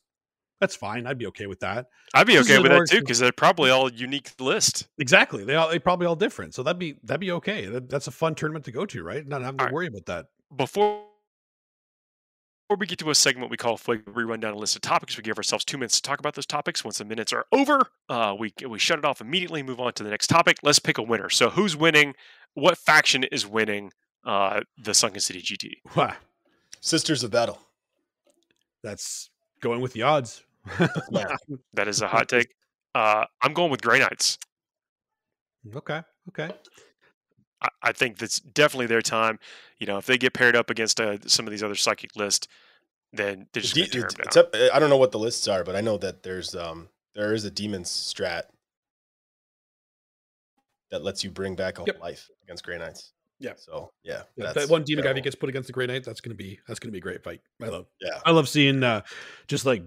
[0.61, 1.07] That's fine.
[1.07, 1.87] I'd be okay with that.
[2.13, 4.89] I'd be okay with that too because they're probably all unique list.
[4.99, 5.43] Exactly.
[5.45, 6.55] They all they probably all different.
[6.55, 7.67] So that'd be that'd be okay.
[7.67, 9.27] That, that's a fun tournament to go to, right?
[9.27, 9.75] Not having to Alright.
[9.75, 10.27] worry about that.
[10.55, 11.05] Before
[12.71, 14.83] before we get to a segment we call Flag, we run down a list of
[14.83, 15.16] topics.
[15.16, 16.85] We give ourselves two minutes to talk about those topics.
[16.85, 19.61] Once the minutes are over, uh, we we shut it off immediately.
[19.64, 20.59] Move on to the next topic.
[20.62, 21.29] Let's pick a winner.
[21.31, 22.14] So who's winning?
[22.55, 23.91] What faction is winning?
[24.25, 25.97] Uh, the Sunken City GT.
[25.97, 26.14] Wow.
[26.81, 27.59] Sisters of Battle.
[28.85, 30.45] That's going with the odds.
[31.75, 32.55] That is a hot take.
[32.95, 34.39] Uh, I'm going with Grey Knights.
[35.75, 36.03] okay.
[36.29, 36.55] Okay.
[37.63, 39.39] I, I think that's definitely their time.
[39.79, 42.49] You know, if they get paired up against uh, some of these other psychic lists,
[43.13, 44.45] then they're just going to tear it's- them it's down.
[44.71, 47.35] up- I don't know what the lists are, but I know that there's um there
[47.35, 48.45] is a demon strat
[50.91, 52.01] that lets you bring back a Yep.
[52.01, 53.13] life against Grey Knights.
[53.39, 53.53] Yeah.
[53.57, 55.25] So yeah, Yeah, that's that one demon guy if he terrible.
[55.25, 57.41] gets put against the Grey Knight, that's gonna be that's gonna be a great fight.
[57.63, 58.21] I love Yeah.
[58.25, 59.03] I love seeing uh
[59.49, 59.83] just like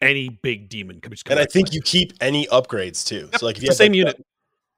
[0.00, 1.74] any big demon come come And I think life.
[1.74, 3.28] you keep any upgrades too.
[3.32, 4.26] Yep, So like if it's you the have same like, unit.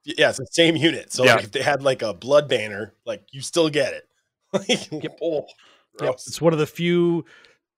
[0.07, 1.13] A- yeah, it's the same unit.
[1.13, 1.35] So Yeah.
[1.37, 4.05] like if they had like a blood banner, like you still get it.
[4.53, 5.19] Like, Yep.
[5.23, 5.47] oh,
[6.01, 6.15] Yep.
[6.15, 7.25] It's one of the few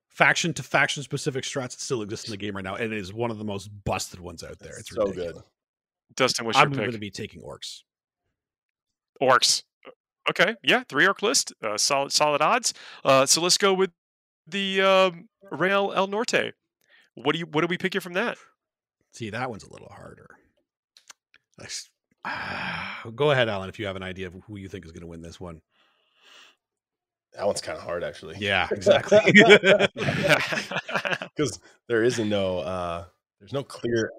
[0.09, 2.99] faction to faction specific strats that still exist in the game right now, and it
[2.99, 4.79] is one of the most busted ones out there.
[4.79, 5.33] It's so ridiculous.
[5.35, 5.43] good.
[6.17, 7.81] Dustin, what's your I'm going to be taking orcs.
[9.21, 9.63] Orcs.
[10.29, 12.75] Okay, yeah, three orc list, uh, solid solid odds.
[13.05, 13.91] Uh, so let's go with
[14.47, 16.53] the um, Real El Norte.
[17.15, 18.37] What do you what do we pick here from that?
[19.13, 20.31] See, that one's a little harder.
[21.59, 21.96] Let's- ah,
[23.15, 25.07] go ahead, Alan, if you have an idea of who you think is going to
[25.07, 25.61] win this one.
[27.35, 28.37] That one's kind of hard actually.
[28.39, 29.19] Yeah, exactly.
[31.37, 33.05] Because there isn't no uh
[33.41, 34.11] there's no clear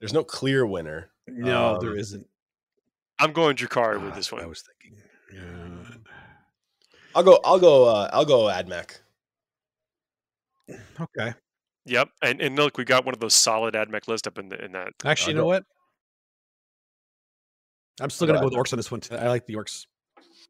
[0.00, 1.10] there's no clear winner.
[1.26, 2.26] no, there Um, isn't.
[3.18, 4.42] I'm going Drukhari with this one.
[4.42, 5.00] I was thinking.
[5.32, 5.94] yeah.
[7.14, 8.98] I'll go I'll go uh I'll go Admech.
[11.00, 11.32] Okay.
[11.86, 14.62] Yep, and and look, we got one of those solid AdMech list up in the
[14.64, 14.92] in that.
[15.04, 15.64] Actually, you I'll know go- what?
[18.00, 19.00] I'm still going to go go with orcs on this one.
[19.00, 19.14] Too.
[19.16, 19.86] I like the orcs.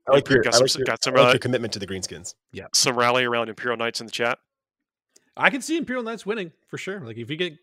[0.08, 1.72] I like your, got I some- like your, got some, I like uh, your commitment
[1.74, 2.34] to the greenskins.
[2.52, 4.38] Yeah, some rally around Imperial Knights in the chat.
[5.36, 7.00] I can see Imperial Knights winning for sure.
[7.00, 7.54] Like if you get,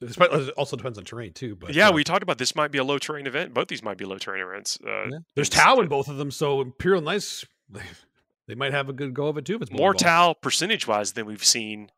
[0.00, 1.54] it also depends on terrain too.
[1.54, 3.52] But yeah, uh, we talked about this might be a low terrain event.
[3.54, 4.78] Both these might be low terrain events.
[4.84, 5.18] Uh, yeah.
[5.34, 7.44] there's it's- Tau in both of them, so Imperial Knights
[8.48, 9.56] they might have a good go of it too.
[9.56, 9.98] If it's more Moldavon.
[9.98, 11.90] Tau percentage wise than we've seen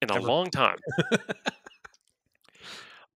[0.00, 0.26] in a Ever.
[0.26, 0.78] long time.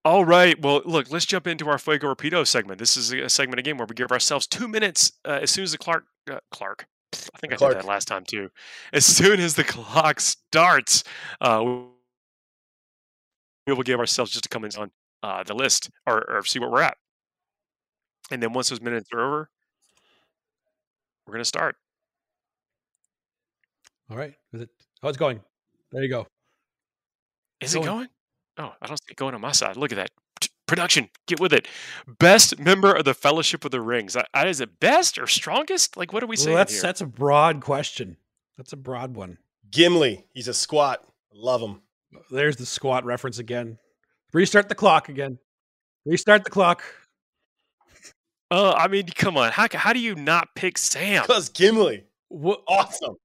[0.06, 0.56] All right.
[0.62, 2.78] Well, look, let's jump into our Fuego Rapido segment.
[2.78, 5.72] This is a segment again where we give ourselves two minutes uh, as soon as
[5.72, 6.86] the Clark uh, Clark.
[7.12, 7.72] I think I Clark.
[7.72, 8.48] did that last time too.
[8.92, 11.02] As soon as the clock starts,
[11.40, 11.88] uh, we-
[13.66, 14.92] will give ourselves just to come in on
[15.24, 16.96] uh, the list or, or see where we're at.
[18.30, 19.50] And then once those minutes are over,
[21.26, 21.74] we're going to start.
[24.08, 24.70] All right, is it?
[25.02, 25.40] Oh, it's going.
[25.90, 26.28] There you go.
[27.60, 27.82] Is Going.
[27.84, 28.08] it going?
[28.58, 29.76] Oh, I don't see it going on my side.
[29.76, 30.10] Look at that.
[30.66, 31.68] Production, get with it.
[32.18, 34.16] Best member of the Fellowship of the Rings.
[34.16, 35.96] I, I, is it best or strongest?
[35.96, 36.82] Like, what are we Well, that's here?
[36.82, 38.16] that's a broad question.
[38.56, 39.38] That's a broad one.
[39.70, 41.04] Gimli, he's a squat.
[41.32, 41.82] Love him.
[42.32, 43.78] There's the squat reference again.
[44.32, 45.38] Restart the clock again.
[46.04, 46.82] Restart the clock.
[48.50, 49.52] Uh, I mean, come on.
[49.52, 51.22] How, how do you not pick Sam?
[51.22, 52.62] Because Gimli, What?
[52.66, 53.16] awesome.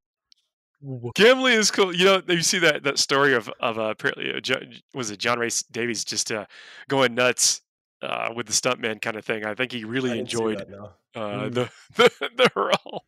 [1.15, 1.95] Gimli is cool.
[1.95, 4.59] You know, you see that that story of of uh, apparently uh,
[4.93, 6.45] was it John Rhys-Davies just uh,
[6.87, 7.61] going nuts
[8.01, 9.45] uh, with the stuntman kind of thing.
[9.45, 10.91] I think he really enjoyed that, no.
[11.15, 11.19] uh,
[11.49, 11.53] Mm.
[11.53, 13.05] the, the the role.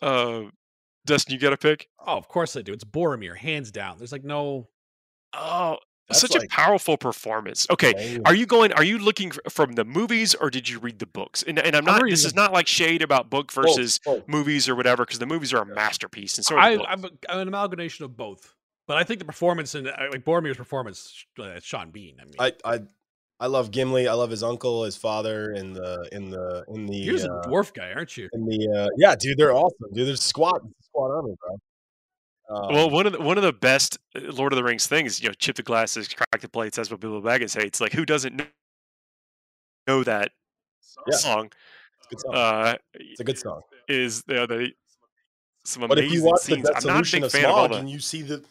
[0.00, 0.50] Uh,
[1.06, 1.88] Dustin, you got a pick?
[2.06, 2.72] Oh, of course I do.
[2.72, 3.98] It's Boromir, hands down.
[3.98, 4.68] There's like no.
[5.34, 5.76] Oh,
[6.08, 7.66] That's such like- a powerful performance.
[7.70, 8.22] Okay, Lame.
[8.26, 8.72] are you going?
[8.74, 11.42] Are you looking f- from the movies or did you read the books?
[11.42, 12.10] And, and I'm I'm not.
[12.10, 14.28] This is not like shade about book versus both.
[14.28, 15.74] movies or whatever, because the movies are a Yeah.
[15.74, 18.54] masterpiece, and so I, I'm, a, I'm an amalgamation of both.
[18.86, 22.16] But I think the performance and like Boromir's performance, uh, Sean Bean.
[22.20, 22.80] I mean, I, I
[23.40, 24.06] I love Gimli.
[24.06, 27.48] I love his uncle, his father, in the in the in the you're uh, a
[27.48, 28.28] dwarf guy, aren't you?
[28.34, 30.06] in the uh, yeah, dude, they're awesome, dude.
[30.06, 31.56] They're squat squat army, bro.
[32.50, 35.20] Um, well, one of the one of the best uh, Lord of the Rings things,
[35.22, 36.76] you know, chip the glasses, crack the plates.
[36.76, 37.80] That's what Bilbo Baggins hates.
[37.80, 38.50] Like, who doesn't kn-
[39.86, 40.32] know that
[41.08, 41.16] Yeah.
[41.16, 41.50] song?
[41.96, 42.34] it's a good song.
[42.34, 43.62] Uh, it's a good song.
[43.88, 44.72] is uh, the
[45.64, 46.70] some But amazing if you watch the scenes.
[46.74, 47.78] I'm not a big fan of all Smaug the.
[47.78, 48.44] and you see the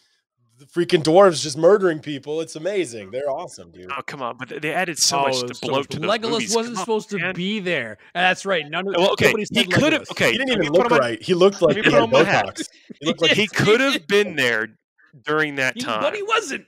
[0.60, 3.12] the freaking dwarves just murdering people, it's amazing.
[3.12, 3.92] They're awesome, dude.
[3.92, 4.38] Oh come on!
[4.38, 6.56] But they- they added so Oh, much to much- bloat to the Legolas movies.
[6.56, 7.36] wasn't Come on, supposed to man.
[7.36, 7.98] be there.
[8.14, 8.64] And that's right.
[8.70, 10.10] None of Well, okay, nobody he could have.
[10.12, 11.22] Okay, He didn't even look on my- right.
[11.22, 12.46] He looked like me he had on my hat.
[12.46, 12.68] Botox.
[13.00, 14.78] He looked like He could have been there
[15.26, 16.02] during that He- time.
[16.02, 16.66] but he wasn't.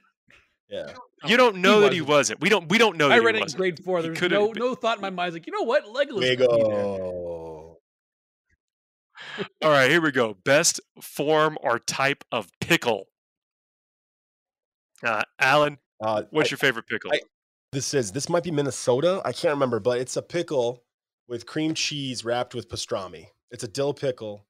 [0.70, 0.94] yeah.
[1.26, 2.10] You don't know that he wasn't.
[2.40, 2.42] wasn't.
[2.42, 2.70] We don't.
[2.70, 3.08] We don't know.
[3.10, 3.58] That I he read it in wasn't.
[3.60, 3.98] grade four.
[3.98, 5.34] He There was no been- no thought in my mind.
[5.34, 6.20] Like you know what, Legolas.
[6.22, 6.46] could be.
[6.46, 7.78] Lego.
[9.62, 10.36] All right, here we go.
[10.46, 13.08] Best form or type of pickle.
[15.04, 17.12] Uh, Alan, Uh, what's I- your favorite pickle?
[17.14, 17.22] I-
[17.72, 19.22] this is this might be Minnesota.
[19.26, 20.84] I can't remember, but it's a pickle
[21.28, 23.30] with cream cheese wrapped with pastrami.
[23.52, 24.46] It's a dill pickle,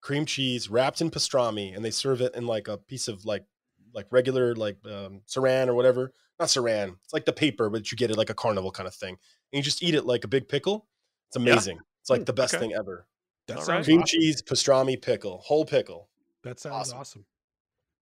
[0.00, 3.44] cream cheese wrapped in pastrami, and they serve it in like a piece of like
[3.94, 6.12] like regular like um, saran or whatever.
[6.38, 6.96] Not saran.
[7.04, 9.16] It's like the paper, but you get it like a carnival kind of thing,
[9.52, 10.86] and you just eat it like a big pickle.
[11.28, 11.52] It's Yeah.
[11.52, 11.80] amazing.
[12.02, 12.60] It's like Hmm, the best okay.
[12.60, 13.06] thing ever.
[13.46, 13.84] That sounds right.
[13.84, 14.20] Cream awesome.
[14.20, 16.10] cheese, pastrami pickle, whole pickle.
[16.42, 16.98] That sounds Awesome.
[16.98, 17.26] awesome.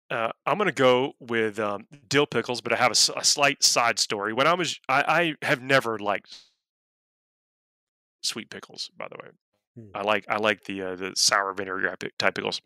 [0.10, 4.00] Uh, I'm going to go with um, dill pickles, but I have a slight side
[4.00, 4.34] story.
[4.34, 6.36] When I was, I, I have never liked
[8.24, 8.90] sweet pickles.
[8.98, 9.30] By the way,
[9.76, 9.92] Hmm.
[9.94, 12.62] I like I like the uh, the sour vinegar type- type pickles.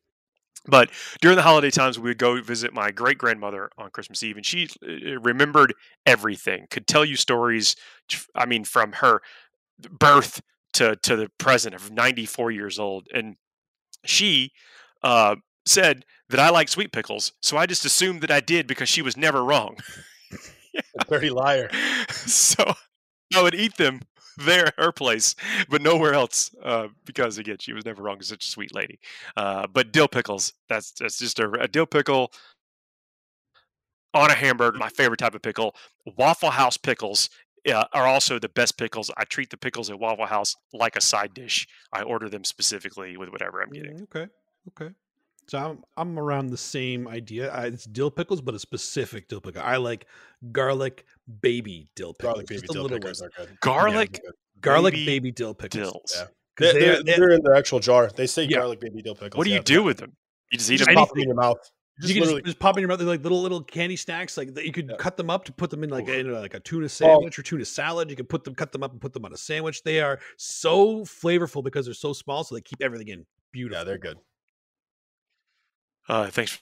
[0.67, 4.37] But during the holiday times, we would go visit my great grandmother on Christmas Eve,
[4.37, 5.73] and she uh, remembered
[6.05, 6.67] everything.
[6.69, 7.75] Could tell you stories.
[8.35, 9.21] I mean, from her
[9.89, 10.41] birth
[10.73, 13.35] to to the present of 94 years old, and
[14.05, 14.51] she
[15.03, 15.35] uh,
[15.65, 19.01] said that I like sweet pickles, so I just assumed that I did because she
[19.01, 19.77] was never wrong.
[20.99, 21.69] A dirty liar.
[22.09, 22.73] so
[23.35, 24.01] I would eat them
[24.37, 25.35] there at her place,
[25.69, 28.21] but nowhere else uh, because again she was never wrong.
[28.21, 28.99] Such a sweet lady.
[29.35, 32.31] Uh, but dill pickles, that's that's just a, a dill pickle
[34.13, 34.77] on a hamburger.
[34.77, 35.75] My favorite type of pickle.
[36.17, 37.29] Waffle House pickles.
[37.71, 39.11] Uh, are also the best pickles.
[39.17, 41.67] I treat the pickles at Waffle House like a side dish.
[41.93, 43.99] I order them specifically with whatever I'm getting.
[43.99, 44.27] Mm, Okay.
[44.69, 44.93] Okay.
[45.51, 47.51] So I'm I'm around the same idea.
[47.51, 49.61] I, it's dill pickles, but a specific dill pickle.
[49.61, 50.05] I like
[50.53, 51.03] garlic
[51.41, 52.35] baby dill pickles.
[52.35, 53.21] Garlic baby dill pickles ones.
[53.21, 53.59] are good.
[53.59, 54.35] Garlic Yeah, good.
[54.61, 55.91] garlic baby baby, dill pickles.
[55.91, 56.13] dills.
[56.15, 56.23] Yeah.
[56.55, 58.09] 'Cause They're, they are- they're, they- they're in the actual jar.
[58.15, 58.59] They say Yeah.
[58.59, 59.37] garlic baby dill pickles.
[59.37, 60.13] What do yeah, you do with them?
[60.53, 60.95] You just eat Just them.
[60.95, 61.57] pop them in your mouth.
[61.99, 62.99] you Just can just, just pop in your mouth.
[62.99, 64.37] They're like little little candy snacks.
[64.37, 64.95] Like that you could Yeah.
[64.99, 66.15] cut them up to put them in like Oof.
[66.15, 66.87] in like a tuna Oh.
[66.87, 68.09] sandwich or tuna salad.
[68.09, 69.83] You can put them, cut them up, and put them on a sandwich.
[69.83, 73.79] They are so flavorful because they're so small, so they keep everything in beautiful.
[73.79, 74.17] Yeah, they're good.
[76.09, 76.59] Uh, thanks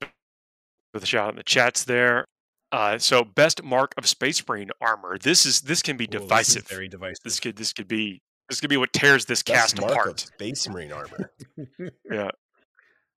[0.00, 2.26] for the shout out in the chats there.
[2.70, 5.18] Uh, so best mark of Space Marine armor.
[5.18, 6.68] This is this can be Whoa, this is divisive.
[6.68, 7.22] very divisive.
[7.24, 9.96] This could this could be this could be what tears this Best cast mark of
[9.98, 10.20] apart.
[10.20, 11.30] Space Marine armor.
[12.10, 12.30] Yeah,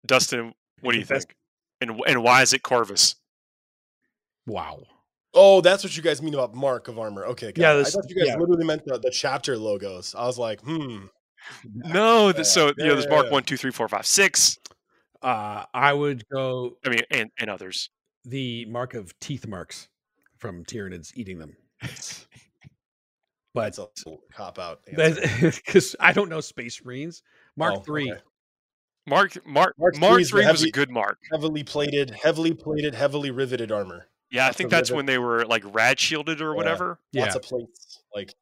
[0.07, 1.35] Dustin, what do you think?
[1.81, 3.15] And and why is it Corvus?
[4.47, 4.83] wow.
[5.37, 7.25] Oh, that's what you guys mean about mark of armor.
[7.27, 7.81] Okay, Yeah, it.
[7.89, 8.37] I thought you guys yeah.
[8.37, 10.15] literally meant the, the chapter logos.
[10.15, 11.07] I was like, hmm.
[11.75, 13.33] No, th- Yeah, so you know yeah, there's yeah, mark yeah.
[13.33, 14.57] one, two, three, four, five, six.
[15.25, 17.89] Uh, I would go I mean, and and others.
[18.25, 19.89] the mark of teeth marks
[20.39, 21.57] from Tyranids eating them.
[23.55, 24.81] But That's a cop out.
[24.85, 27.23] because I don't know Space Marines.
[27.57, 28.11] Mark Oh, three.
[28.11, 28.21] okay.
[29.07, 31.19] Mark Mark Mark Mark, three was a good mark.
[31.31, 34.09] Heavily plated, heavily plated, heavily riveted armor.
[34.31, 34.97] Yeah, I think that's rivet.
[34.97, 36.57] when they were like rad shielded or Yeah.
[36.57, 36.99] whatever.
[37.13, 37.23] Yeah.
[37.23, 38.35] Lots of plates, like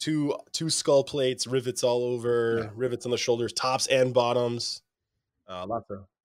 [0.00, 2.70] two two skull plates, rivets all over, Yeah.
[2.74, 4.82] rivets on the shoulders, tops and bottoms.
[5.48, 6.15] Uh, lots of lots of rivets.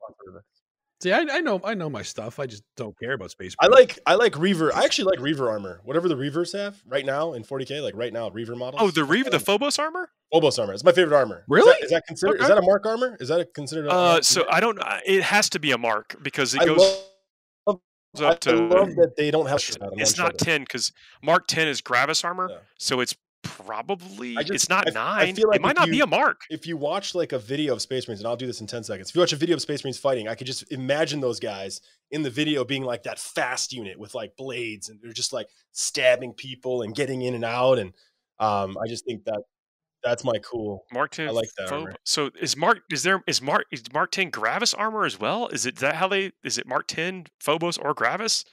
[1.02, 2.40] See, I, I know I know my stuff.
[2.40, 4.72] I just don't care about Space I like I like Reiver.
[4.74, 5.82] I actually like Reiver armor.
[5.84, 8.82] Whatever the Reivers have right now in 40k, like right now, Reiver models.
[8.84, 10.10] Oh, the Reiver, the Phobos armor.
[10.32, 10.74] Phobos armor.
[10.74, 11.38] It's my favorite armor.
[11.40, 11.72] Is Really?
[11.72, 12.36] that, is that considered?
[12.36, 12.44] Okay.
[12.44, 13.18] Is that a mark armor?
[13.20, 13.88] Is that a considered?
[13.90, 14.46] Uh, so?
[14.50, 14.80] I don't.
[15.06, 16.78] It has to be a mark because it I goes
[17.68, 17.82] love, up
[18.20, 18.56] I to.
[18.56, 19.62] love that they don't have.
[19.94, 20.92] it's not ten because
[21.24, 22.58] Mark ten is Gravis armor, Yeah.
[22.78, 25.36] so it's probably just- it's not I f- I nine.
[25.36, 26.42] feel like it might not be a mark.
[26.50, 28.84] If you watch like a video of Space Marines, and I'll do this in 10
[28.84, 29.10] seconds.
[29.10, 31.82] If you watch a video of Space Marines fighting, I could just imagine those guys
[32.12, 35.48] in the video being like that fast unit with like blades, and they're just like
[35.72, 37.80] stabbing people and getting in and out.
[37.80, 37.94] And
[38.40, 39.42] um, I just think that
[40.04, 40.86] that's my cool.
[40.92, 41.28] Mark ten.
[41.28, 41.94] I like that armor.
[42.06, 42.80] So is Mark?
[42.92, 43.24] Is there?
[43.28, 43.66] Is Mark?
[43.72, 45.48] Is Mark ten Gravis armor as well?
[45.50, 46.32] Is it is that how they?
[46.44, 48.44] Is it Mark ten Phobos or Gravis?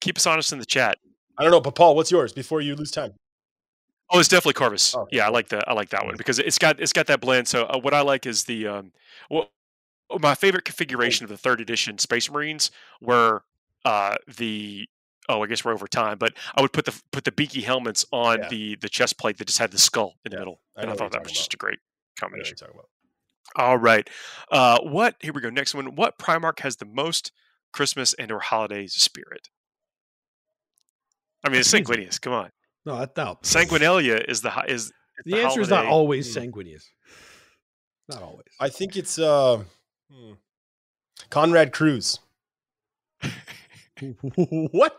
[0.00, 0.96] Keep us honest in the chat.
[1.38, 3.14] I don't know, but Paul, what's yours before you lose time?
[4.10, 4.96] Oh, it's definitely Corvus.
[4.96, 5.68] Oh, yeah, I like that.
[5.68, 7.46] I like that one because it's got it's got that blend.
[7.48, 8.92] So uh, what I like is the um,
[9.30, 9.50] well,
[10.20, 13.44] my favorite configuration of the third edition Space Marines were
[13.84, 14.88] uh the
[15.28, 18.06] oh I guess we're over time, but I would put the put the beaky helmets
[18.12, 18.48] on Yeah.
[18.48, 20.90] the the chest plate that just had the skull in the Yeah, middle, I and
[20.90, 21.78] I thought that was talking just a great
[22.32, 22.58] I know what combination.
[22.62, 22.88] about.
[23.56, 24.08] All right,
[24.52, 25.50] uh, what here we go.
[25.50, 25.96] Next one.
[25.96, 27.32] What Primarch has the most
[27.72, 29.48] Christmas and or holidays spirit?
[31.44, 32.08] I mean, it's easy.
[32.20, 32.50] Come on,
[32.86, 33.38] no, that no.
[33.42, 34.92] Sanguinalia is the hi- is is
[35.24, 36.40] The answer is not always Hmm.
[36.42, 36.84] Sanguinius.
[38.08, 38.46] Not always.
[38.60, 39.62] I think it's uh,
[40.10, 40.32] hmm,
[41.30, 42.20] Konrad Curze.
[44.72, 44.96] what?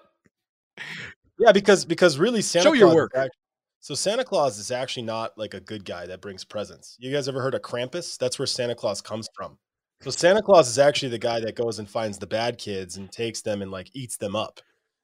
[1.39, 3.11] Yeah, because because really Santa Show Claus your is work.
[3.15, 3.35] act-
[3.79, 6.97] so Santa Claus is actually not like a good guy that brings presents.
[6.99, 8.17] You guys ever heard of Krampus?
[8.17, 9.57] That's where Santa Claus comes from.
[10.01, 13.09] So Santa Claus is actually the guy that goes and finds the bad kids and
[13.11, 14.59] takes them and like eats them up.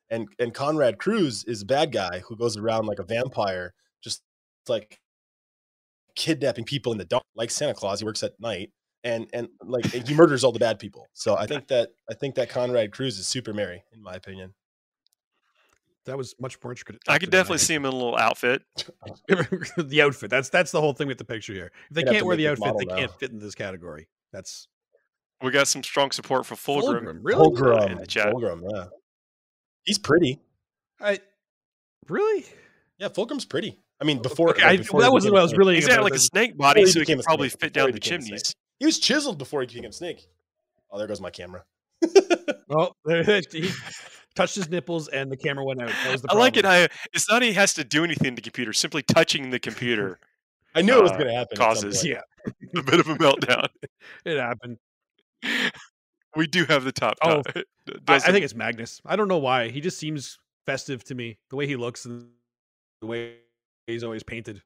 [0.09, 4.21] And and Konrad Curze is a bad guy who goes around like a vampire, just
[4.67, 4.99] like
[6.15, 7.99] kidnapping people in the dark, like Santa Claus.
[7.99, 8.71] He works at night
[9.05, 11.07] and and like he murders all the bad people.
[11.13, 14.53] So I think that I think that Konrad Curze is super merry, in my opinion.
[16.05, 17.01] That was much more intricate.
[17.07, 18.61] I could definitely see him in a little outfit.
[19.27, 20.29] the outfit.
[20.29, 21.71] That's that's the whole thing with the picture here.
[21.89, 24.07] If they They'd can't wear the this outfit, they model can't fit in this category.
[24.31, 24.67] That's
[25.41, 27.03] We got some strong support for Fulgrim.
[27.03, 27.43] Fulgrim, really?
[27.43, 28.33] Fulgrim, in the chat.
[28.33, 28.85] Fulgrim, yeah.
[29.85, 30.39] He's pretty.
[30.99, 31.19] I
[32.07, 32.45] really.
[32.97, 33.79] Yeah, Fulgrim's pretty.
[34.01, 35.75] I mean, before, Okay, like, I, that wasn't what I a was really.
[35.75, 37.87] He's about got like a snake body, he so he can probably snake, fit down
[37.87, 38.53] the became chimneys.
[38.79, 40.27] He was chiseled before he became a snake.
[40.91, 41.63] Oh, there goes my camera.
[42.67, 42.93] Oh,
[43.51, 43.69] he
[44.35, 45.89] touched his nipples and the camera went out.
[45.89, 46.63] That was the I like it.
[46.63, 46.89] problem.
[46.91, 48.73] I, it's not he has to do anything to the computer.
[48.73, 50.17] Simply touching the computer
[50.73, 51.57] I knew it was Uh, going to happen.
[51.57, 52.21] causes- Yeah,
[52.75, 53.67] a bit of a meltdown.
[54.25, 54.79] it happened.
[56.35, 57.15] We do have the top.
[57.21, 57.63] Oh, top.
[58.07, 59.01] I, I think it's Magnus.
[59.05, 59.69] I don't know why.
[59.69, 61.37] He just seems festive to me.
[61.49, 62.27] The way he looks and
[63.01, 63.35] the way
[63.87, 64.61] he's always painted.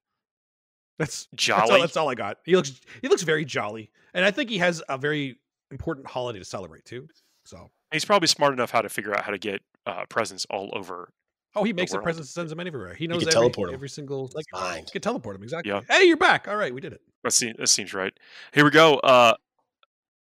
[0.98, 1.82] That's That's all, jolly.
[1.82, 2.38] that's all I got.
[2.46, 5.38] He looks he looks very jolly, and I think he has a very
[5.72, 7.08] important holiday to celebrate too.
[7.46, 10.70] So, He's probably smart enough how to figure out how to get uh, presents all
[10.74, 11.12] over.
[11.56, 12.04] oh, he makes the world.
[12.04, 12.94] presents, sends them everywhere.
[12.94, 13.76] He knows can every, teleport 'em.
[13.76, 14.86] every single like Mind.
[14.88, 15.72] he can teleport him exactly.
[15.72, 15.82] Yeah.
[15.90, 16.48] Hey, you're back.
[16.48, 17.02] All right, we did it.
[17.24, 18.14] That seems, that seems right.
[18.54, 18.96] Here we go.
[18.98, 19.34] Uh,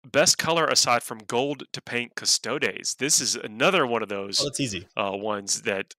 [0.07, 2.95] best color aside from gold to paint custodes.
[2.95, 4.87] This is another one of those Oh, that's easy.
[4.97, 5.93] uh, ones that,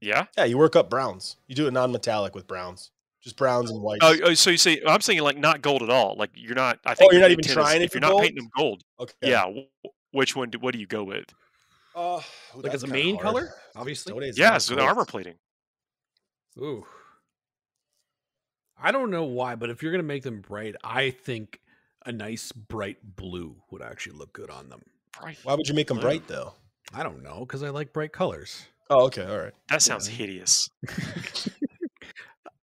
[0.00, 0.26] yeah.
[0.36, 1.36] Yeah, you work up browns.
[1.46, 2.90] You do it non-metallic with browns,
[3.22, 4.00] just browns and whites.
[4.02, 6.16] Oh, oh, so you say I'm saying like not gold at all.
[6.18, 6.78] Like you're not.
[6.84, 8.22] I think Oh, you're not even intent is trying If you're not gold?
[8.22, 9.14] painting them gold, okay.
[9.22, 9.50] yeah.
[10.12, 10.50] which one?
[10.50, 11.26] Do, what do you go with?
[11.96, 12.20] Uh,
[12.54, 14.12] Like as a main color, obviously.
[14.12, 15.34] Custodes Yeah, so the armor plating.
[16.58, 16.84] Ooh.
[18.76, 21.60] I don't know why, but if you're gonna make them bright, I think
[22.06, 24.82] a nice bright blue would actually look good on them.
[25.20, 25.38] Bright.
[25.42, 26.02] Why would you make them Blue.
[26.08, 26.54] bright though?
[26.92, 28.66] I don't know because I like bright colors.
[28.90, 29.52] Oh, okay, all right.
[29.70, 30.16] That sounds Yeah.
[30.16, 30.68] hideous.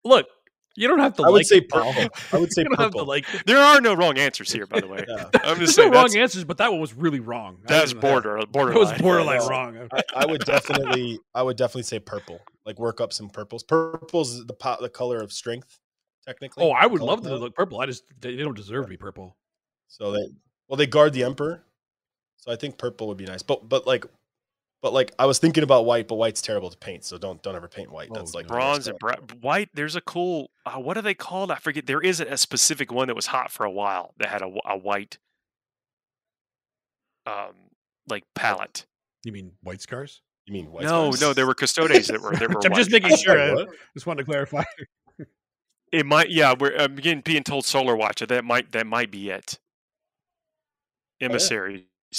[0.04, 0.28] Look,
[0.76, 1.24] you don't have to.
[1.24, 1.94] I would say it, purple.
[2.34, 3.06] I would say you don't have to purple.
[3.08, 3.26] like.
[3.34, 3.46] it.
[3.46, 5.06] There are no wrong answers here, by the way.
[5.08, 5.26] Yeah.
[5.44, 7.58] I'm There's just no saying wrong answers, but that one was really wrong.
[7.66, 8.80] That's didn't- border uh, That borderline.
[8.90, 9.48] was borderline Yeah.
[9.50, 9.88] wrong.
[9.94, 12.40] I, I would definitely, I would definitely say purple.
[12.66, 13.64] Like work up some purples.
[13.64, 15.80] Purple's the po- the color of strength,
[16.26, 16.64] technically.
[16.64, 17.80] Oh, I would love them to look purple.
[17.82, 19.36] I just they they don't deserve to be purple.
[19.88, 20.26] So they,
[20.68, 21.64] well, they guard the emperor.
[22.38, 23.44] So I think purple would be nice.
[23.44, 24.06] But but like,
[24.82, 27.04] but like I was thinking about white, but white's terrible to paint.
[27.04, 28.08] So don't don't ever paint white.
[28.12, 28.56] Oh, That's like no.
[28.56, 29.18] bronze and color.
[29.28, 29.70] bra- white.
[29.74, 30.50] There's a cool.
[30.66, 31.52] Uh, what are they called?
[31.52, 31.86] I forget.
[31.86, 34.52] There is a, a specific one that was hot for a while that had a,
[34.66, 35.18] a white,
[37.26, 37.54] um,
[38.10, 38.86] like palette.
[39.24, 40.22] You mean white scars?
[40.48, 40.84] You mean white?
[40.84, 41.22] No, scars?
[41.22, 42.32] no, there were custodes that were.
[42.36, 43.40] That were I'm just making sure.
[43.40, 43.70] I What?
[43.94, 44.64] just wanted to clarify.
[45.92, 46.30] It might.
[46.30, 48.20] Yeah, we're um, I'm getting being told Solar Watch.
[48.22, 49.60] That might that might be it.
[51.20, 51.82] Emissaries.
[51.82, 52.18] Oh.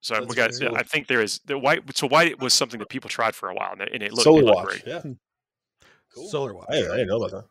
[0.00, 0.50] So That's we got.
[0.54, 0.78] very cool.
[0.78, 1.82] I think there is the white.
[1.96, 4.22] So white was something that people tried for a while, and it, and it looked,
[4.22, 4.66] Solar it looked watch.
[4.66, 4.82] great.
[4.86, 5.00] Yeah.
[5.00, 5.12] Hmm.
[6.14, 6.28] Cool.
[6.28, 6.66] Solar watch.
[6.70, 7.44] I, I didn't know about that.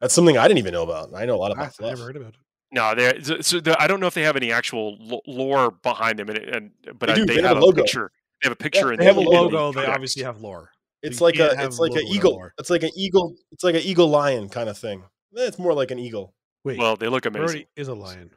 [0.00, 1.14] That's something I didn't even know about.
[1.14, 1.90] I know a lot I, about I fluff.
[1.92, 2.38] never heard about it.
[2.70, 3.22] No, there.
[3.22, 6.38] So, so the, I don't know if they have any actual lore behind them, and,
[6.38, 7.82] and but They I, they, they have have a a logo.
[7.82, 8.10] picture.
[8.42, 8.92] They have a picture.
[8.92, 9.72] in they the- have a The in the logo.
[9.72, 9.94] They text.
[9.94, 10.70] obviously have lore.
[11.02, 12.32] It's like a it's like an eagle.
[12.32, 12.54] lore.
[12.58, 13.34] It's like an eagle.
[13.50, 15.02] It's like an eagle lion kind of thing.
[15.36, 16.34] Eh, It's more like an eagle.
[16.64, 17.46] Wait, Well, they look amazing.
[17.46, 18.30] Brody is a lion.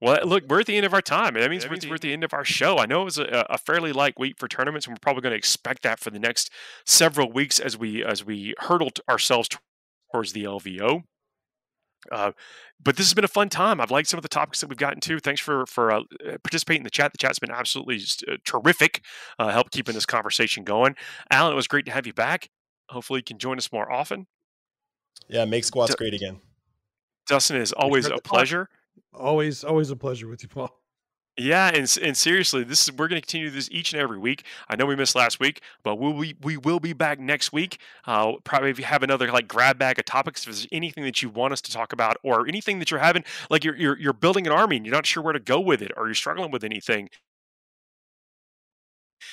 [0.00, 1.34] Well, look, we're at the end of our time.
[1.34, 2.78] That means we're, we're at the end of our show.
[2.78, 5.32] I know it was a, a fairly light week for tournaments, and we're probably going
[5.32, 6.50] to expect that for the next
[6.84, 9.48] several weeks as we as we hurdle t- ourselves
[10.12, 11.04] towards the LVO.
[12.12, 12.32] Uh,
[12.82, 13.80] but this has been a fun time.
[13.80, 15.18] I've liked some of the topics that we've gotten to.
[15.18, 16.02] Thanks for for uh,
[16.42, 17.12] participating in the chat.
[17.12, 19.02] The chat's been absolutely just, uh, terrific.
[19.38, 20.94] Uh, help keeping this conversation going.
[21.30, 22.50] Alan, it was great to have you back.
[22.90, 24.26] Hopefully, you can join us more often.
[25.28, 26.40] Yeah, make squats So- great again.
[27.26, 28.68] Dustin, it is always a pleasure.
[29.14, 30.78] Always, always a pleasure with you, Paul.
[31.36, 34.44] Yeah, and and seriously, this is we're going to continue this each and every week.
[34.68, 37.78] I know we missed last week, but we'll be we will be back next week.
[38.06, 41.22] Uh, probably if you have another like grab bag of topics, if there's anything that
[41.22, 44.12] you want us to talk about, or anything that you're having, like you're you're, you're
[44.12, 46.52] building an army and you're not sure where to go with it, or you're struggling
[46.52, 47.08] with anything.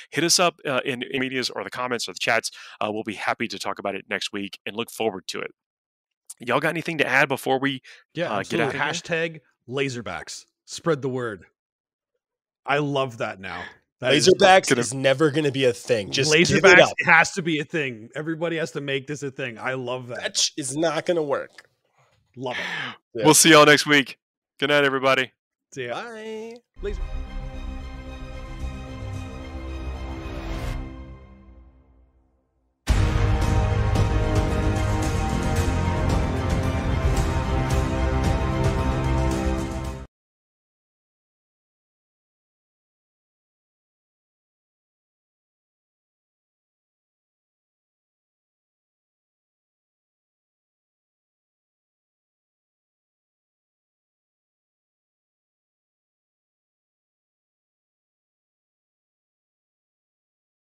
[0.09, 2.49] Hit us up uh, in, in medias or the comments or the chats.
[2.79, 5.51] Uh, we'll be happy to talk about it next week and look forward to it.
[6.39, 7.81] Y'all got anything to add before we
[8.15, 10.45] Yeah, Uh, get outta Hashtag Laserbacks.
[10.65, 11.45] Spread the word.
[12.65, 13.63] I love that now.
[13.99, 16.11] That is- Laserbacks gonna- is never going to be a thing.
[16.11, 16.93] Just give it Laserbacks up.
[17.05, 18.09] has to be a thing.
[18.15, 19.57] Everybody has to make this a thing.
[19.59, 20.21] I love that.
[20.21, 21.67] That sh- is not going to work.
[22.35, 22.95] Love it.
[23.13, 23.25] Yeah.
[23.25, 24.17] we'll see y'all next week.
[24.59, 25.31] Good night, everybody.
[25.73, 25.93] See ya.
[26.01, 26.53] Bye.
[26.81, 27.01] Laser-